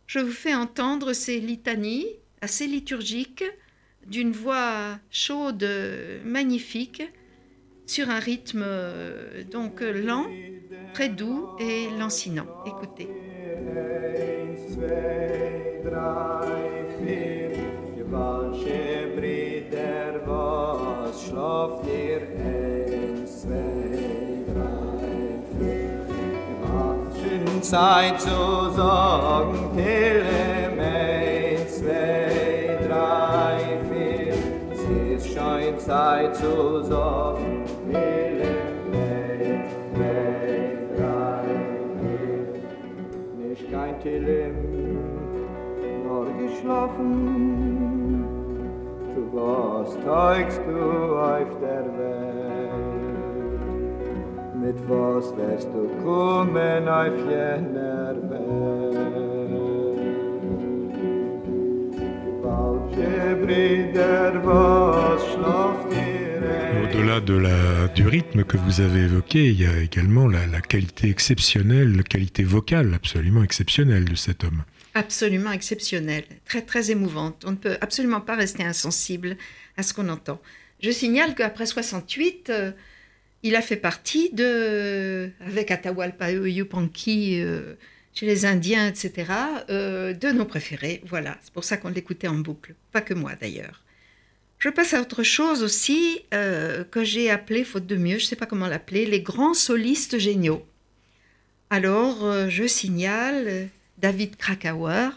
Je 0.07 0.19
vous 0.19 0.33
fais 0.33 0.55
entendre 0.55 1.13
ses 1.13 1.41
litanies 1.41 2.07
assez 2.41 2.67
liturgiques, 2.67 3.45
d'une 4.07 4.33
voix 4.33 4.99
chaude, 5.11 5.69
magnifique, 6.25 7.03
sur 7.87 8.11
un 8.11 8.19
rythme 8.19 8.63
euh, 8.65 9.45
donc 9.45 9.81
lent, 9.81 10.27
très 10.93 11.09
doux 11.09 11.49
et 11.59 11.89
lancinant. 11.99 12.47
Écoutez. 12.67 13.09
Zeit 27.71 28.21
zu 28.21 28.71
sagen, 28.77 29.71
Tillem, 29.75 30.79
eins, 30.79 31.79
zwei, 31.79 32.79
drei, 32.87 33.59
vier, 33.91 34.35
es 34.73 35.25
ist 35.25 35.35
schon 35.35 35.77
Zeit 35.77 36.37
zu 36.37 36.83
sagen, 36.85 37.65
Tillem, 37.91 38.93
eins, 38.93 39.71
zwei, 39.97 40.79
drei, 40.97 41.43
vier, 41.99 43.49
nicht 43.49 43.73
kein 43.73 44.01
Tillem, 44.01 44.55
nur 46.05 46.27
geschlafen. 46.39 48.25
Du 49.13 49.23
was 49.37 49.91
teugst 50.05 50.61
du 50.69 51.17
auf 51.19 51.61
der 51.61 51.85
Welt? 51.99 52.36
Mit 54.67 54.81
was 54.89 55.27
wirst 55.37 55.69
du 55.69 55.83
kommen 56.03 56.89
auf 56.89 57.17
jener 57.31 58.17
Welt? 58.31 59.97
Falsche 62.43 63.37
Brüder, 63.43 64.33
was 64.45 65.23
schlaft 65.31 65.93
ihr? 65.93 66.43
au-delà 66.83 67.21
de 67.21 67.35
la, 67.35 67.89
du 67.95 68.09
rythme 68.09 68.43
que 68.43 68.57
vous 68.57 68.81
avez 68.81 69.03
évoqué, 69.03 69.51
il 69.51 69.61
y 69.61 69.67
a 69.67 69.79
également 69.79 70.27
la, 70.27 70.47
la 70.49 70.61
qualité 70.61 71.11
exceptionnelle, 71.11 71.97
la 71.97 72.03
qualité 72.03 72.43
vocale 72.43 72.93
absolument 72.93 73.45
exceptionnelle 73.45 74.07
de 74.07 74.17
cet 74.17 74.43
homme. 74.43 74.65
Absolument 74.95 75.53
exceptionnelle, 75.53 76.25
très 76.45 76.63
très 76.63 76.91
émouvante. 76.91 77.45
On 77.47 77.53
ne 77.53 77.57
peut 77.57 77.77
absolument 77.81 78.21
pas 78.21 78.35
rester 78.35 78.65
insensible 78.65 79.37
à 79.77 79.85
ce 79.85 79.95
qu'on 79.95 80.09
entend. 80.09 80.41
Je 80.83 80.91
signale 80.91 81.37
qu'après 81.37 81.67
68, 81.67 82.51
euh, 82.51 82.73
il 83.47 83.55
a 83.55 83.63
fait 83.63 83.77
partie 83.77 84.31
de, 84.33 85.31
avec 85.47 85.71
Atahualpa 85.71 86.33
Yupanqui 86.33 87.41
euh, 87.41 87.75
chez 88.13 88.27
les 88.27 88.45
Indiens, 88.45 88.89
etc., 88.89 89.33
euh, 89.71 90.13
de 90.13 90.33
nos 90.33 90.45
préférés. 90.45 91.01
Voilà, 91.07 91.39
c'est 91.43 91.53
pour 91.53 91.63
ça 91.63 91.77
qu'on 91.77 91.91
l'écoutait 91.91 92.27
en 92.27 92.35
boucle. 92.35 92.75
Pas 92.91 93.01
que 93.01 93.15
moi 93.15 93.35
d'ailleurs. 93.41 93.85
Je 94.59 94.69
passe 94.69 94.95
à 94.95 95.01
autre 95.01 95.23
chose 95.23 95.63
aussi 95.63 96.23
euh, 96.35 96.83
que 96.83 97.05
j'ai 97.05 97.31
appelé, 97.31 97.63
faute 97.63 97.87
de 97.87 97.95
mieux, 97.95 98.19
je 98.19 98.25
ne 98.25 98.29
sais 98.29 98.37
pas 98.37 98.47
comment 98.47 98.67
l'appeler, 98.67 99.07
les 99.07 99.21
grands 99.21 99.55
solistes 99.55 100.19
géniaux. 100.19 100.67
Alors, 101.71 102.49
je 102.49 102.67
signale 102.67 103.69
David 103.99 104.37
Krakauer, 104.37 105.11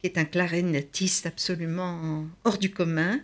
qui 0.00 0.06
est 0.06 0.18
un 0.18 0.24
clarinettiste 0.24 1.26
absolument 1.26 2.26
hors 2.44 2.58
du 2.58 2.70
commun. 2.70 3.20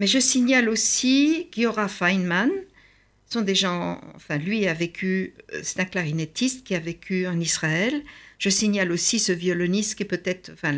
Mais 0.00 0.06
je 0.06 0.20
signale 0.20 0.68
aussi 0.68 1.48
Giora 1.52 1.88
Feynman. 1.88 2.50
Sont 3.32 3.40
des 3.40 3.54
gens, 3.54 3.98
enfin, 4.14 4.36
lui 4.36 4.66
a 4.66 4.74
vécu, 4.74 5.32
euh, 5.54 5.60
c'est 5.62 5.80
un 5.80 5.86
clarinettiste 5.86 6.66
qui 6.66 6.74
a 6.74 6.78
vécu 6.78 7.26
en 7.26 7.40
Israël. 7.40 8.02
Je 8.38 8.50
signale 8.50 8.92
aussi 8.92 9.18
ce 9.18 9.32
violoniste 9.32 9.94
qui 9.94 10.02
est 10.02 10.06
peut-être 10.06 10.50
enfin, 10.52 10.72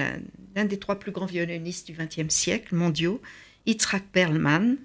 l'un 0.55 0.65
des 0.65 0.79
trois 0.79 1.01
plus 1.01 1.11
grands 1.11 1.27
violonistes 1.27 1.89
du 1.89 1.95
XXe 1.95 2.33
siècle 2.33 2.77
mondiaux, 2.77 3.21
Yitzhak 3.67 4.05
Perlman. 4.13 4.77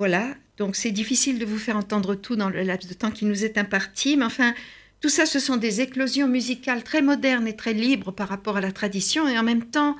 Voilà, 0.00 0.34
donc 0.56 0.74
c'est 0.74 0.90
difficile 0.90 1.38
de 1.38 1.44
vous 1.44 1.56
faire 1.56 1.76
entendre 1.76 2.16
tout 2.16 2.34
dans 2.34 2.50
le 2.50 2.64
laps 2.64 2.88
de 2.88 2.94
temps 2.94 3.12
qui 3.12 3.24
nous 3.24 3.44
est 3.44 3.56
imparti, 3.56 4.16
mais 4.16 4.24
enfin, 4.24 4.54
tout 5.00 5.08
ça, 5.08 5.24
ce 5.24 5.38
sont 5.38 5.56
des 5.56 5.82
éclosions 5.82 6.26
musicales 6.26 6.82
très 6.82 7.02
modernes 7.02 7.46
et 7.46 7.54
très 7.54 7.74
libres 7.74 8.10
par 8.10 8.28
rapport 8.28 8.56
à 8.56 8.60
la 8.60 8.72
tradition, 8.72 9.28
et 9.28 9.38
en 9.38 9.44
même 9.44 9.66
temps 9.66 9.96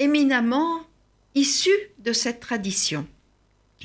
éminemment 0.00 0.80
issues 1.36 1.70
de 2.00 2.12
cette 2.12 2.40
tradition. 2.40 3.06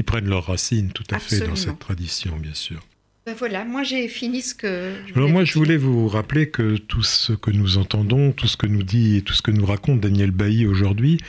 Qui 0.01 0.03
prennent 0.03 0.27
leurs 0.29 0.47
racines 0.47 0.89
tout 0.91 1.03
à 1.11 1.19
fait 1.19 1.41
dans 1.41 1.55
cette 1.55 1.77
tradition, 1.77 2.35
bien 2.37 2.55
sûr. 2.55 2.81
Ben 3.27 3.35
voilà, 3.37 3.65
moi 3.65 3.83
j'ai 3.83 4.07
fini 4.07 4.41
ce 4.41 4.55
que. 4.55 4.93
je 5.05 5.13
Alors 5.13 5.27
voulais 5.27 5.31
moi, 5.31 5.41
vous 5.41 5.45
je 5.45 5.53
voulais 5.53 5.77
vous 5.77 6.07
rappeler 6.07 6.49
que 6.49 6.77
tout 6.77 7.03
ce 7.03 7.33
que 7.33 7.51
nous 7.51 7.77
entendons, 7.77 8.31
tout 8.31 8.47
ce 8.47 8.57
que 8.57 8.65
nous 8.65 8.81
dit 8.81 9.17
et 9.17 9.21
tout 9.21 9.33
ce 9.33 9.43
que 9.43 9.51
nous 9.51 9.63
raconte 9.63 9.99
Daniel 10.01 10.31
Bailly 10.31 10.65
aujourd'hui 10.65 11.19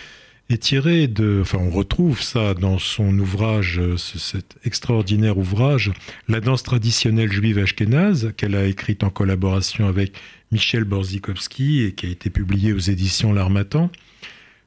est 0.49 0.57
tiré 0.63 1.07
de... 1.07 1.41
Enfin, 1.43 1.59
on 1.59 1.69
retrouve 1.69 2.23
ça 2.23 2.55
dans 2.55 2.79
son 2.79 3.19
ouvrage, 3.19 3.79
euh, 3.79 3.99
ce- 3.99 4.19
cet 4.19 4.57
extraordinaire 4.65 5.37
ouvrage, 5.37 5.93
La 6.29 6.41
danse 6.41 6.63
traditionnelle 6.63 7.31
juive 7.31 7.59
ashkénaze, 7.59 8.33
qu'elle 8.39 8.55
a 8.55 8.65
écrite 8.65 9.05
en 9.05 9.11
collaboration 9.11 9.87
avec 9.87 10.15
Michel 10.51 10.85
Borzikowski 10.85 11.83
et 11.83 11.93
qui 11.93 12.07
a 12.07 12.09
été 12.09 12.31
publié 12.31 12.73
aux 12.73 12.79
éditions 12.79 13.35
L'Armatan. 13.35 13.91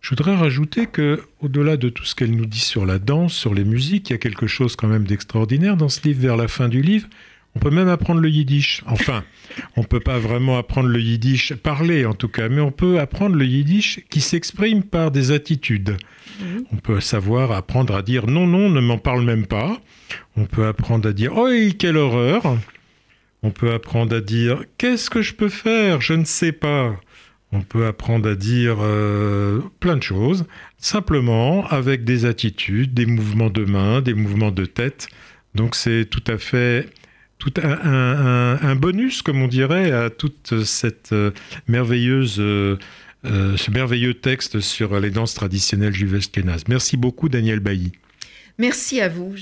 Je 0.06 0.12
voudrais 0.12 0.36
rajouter 0.36 0.86
que, 0.86 1.24
au-delà 1.42 1.78
de 1.78 1.90
tout 1.90 2.06
ce 2.06 2.14
qu'elle 2.14 2.36
nous 2.36 2.46
dit 2.46 2.60
sur 2.60 2.86
la 2.86 3.00
danse, 3.00 3.34
sur 3.34 3.56
les 3.56 3.64
musiques, 3.64 4.12
il 4.12 4.14
y 4.14 4.16
a 4.16 4.20
quelque 4.20 4.46
chose 4.46 4.76
quand 4.76 4.88
même 4.88 5.06
d'extraordinaire 5.06 5.78
dans 5.78 5.90
ce 5.90 6.00
livre. 6.04 6.22
Vers 6.22 6.38
la 6.38 6.48
fin 6.48 6.70
du 6.70 6.84
livre, 6.84 7.08
on 7.56 7.60
peut 7.60 7.72
même 7.72 7.88
apprendre 7.88 8.22
le 8.22 8.30
yiddish. 8.30 8.84
Enfin, 8.86 9.24
on 9.76 9.82
peut 9.82 10.00
pas 10.00 10.20
vraiment 10.20 10.60
apprendre 10.60 10.90
le 10.90 11.02
yiddish, 11.02 11.56
parler 11.56 12.06
en 12.06 12.14
tout 12.14 12.28
cas, 12.28 12.50
mais 12.50 12.62
on 12.62 12.72
peut 12.72 13.00
apprendre 13.00 13.36
le 13.36 13.46
yiddish 13.48 14.02
qui 14.12 14.22
s'exprime 14.22 14.84
par 14.84 15.10
des 15.10 15.32
attitudes. 15.32 15.98
On 16.72 16.76
peut 16.76 17.00
savoir 17.00 17.52
apprendre 17.52 17.96
à 17.96 18.04
dire 18.04 18.28
non, 18.28 18.46
non, 18.46 18.70
ne 18.70 18.82
m'en 18.82 19.00
parle 19.00 19.24
même 19.24 19.48
pas. 19.48 19.82
On 20.38 20.46
peut 20.46 20.68
apprendre 20.68 21.10
à 21.10 21.14
dire 21.14 21.34
oh, 21.36 21.50
quelle 21.80 21.98
horreur. 21.98 22.60
On 23.42 23.50
peut 23.50 23.74
apprendre 23.74 24.16
à 24.16 24.22
dire 24.22 24.66
qu'est-ce 24.78 25.10
que 25.10 25.24
je 25.24 25.34
peux 25.34 25.50
faire? 25.50 26.00
Je 26.00 26.14
ne 26.14 26.26
sais 26.26 26.52
pas. 26.52 26.96
On 27.56 27.62
peut 27.62 27.86
apprendre 27.86 28.30
à 28.30 28.36
dire 28.36 28.78
euh, 28.82 29.62
plein 29.80 29.96
de 29.96 30.04
choses, 30.04 30.46
simplement 30.78 31.66
avec 31.68 32.04
des 32.04 32.26
attitudes, 32.26 32.94
des 32.94 33.06
mouvements 33.06 33.50
de 33.50 33.64
main, 33.64 34.02
des 34.02 34.14
mouvements 34.14 34.52
de 34.52 34.66
tête. 34.66 35.08
Donc 35.54 35.76
c'est 35.76 36.06
tout 36.06 36.24
à 36.28 36.38
fait 36.38 36.90
tout 37.38 37.54
un, 37.62 38.76
bonus, 38.76 39.22
comme 39.22 39.42
on 39.42 39.48
dirait, 39.48 39.92
à 39.92 40.10
toute 40.10 40.64
cette 40.64 41.14
euh, 41.14 41.32
merveilleuse, 41.68 42.40
euh, 42.40 42.78
ce 43.24 43.72
merveilleux 43.72 44.16
texte 44.16 44.60
sur 44.60 45.00
les 45.00 45.12
danses 45.12 45.34
traditionnelles 45.34 45.94
juives. 45.94 46.20
Merci 46.68 46.98
beaucoup, 46.98 47.30
Daniel 47.30 47.62
Bailly. 47.62 47.94
Merci 48.58 49.00
à 49.00 49.08
vous. 49.08 49.36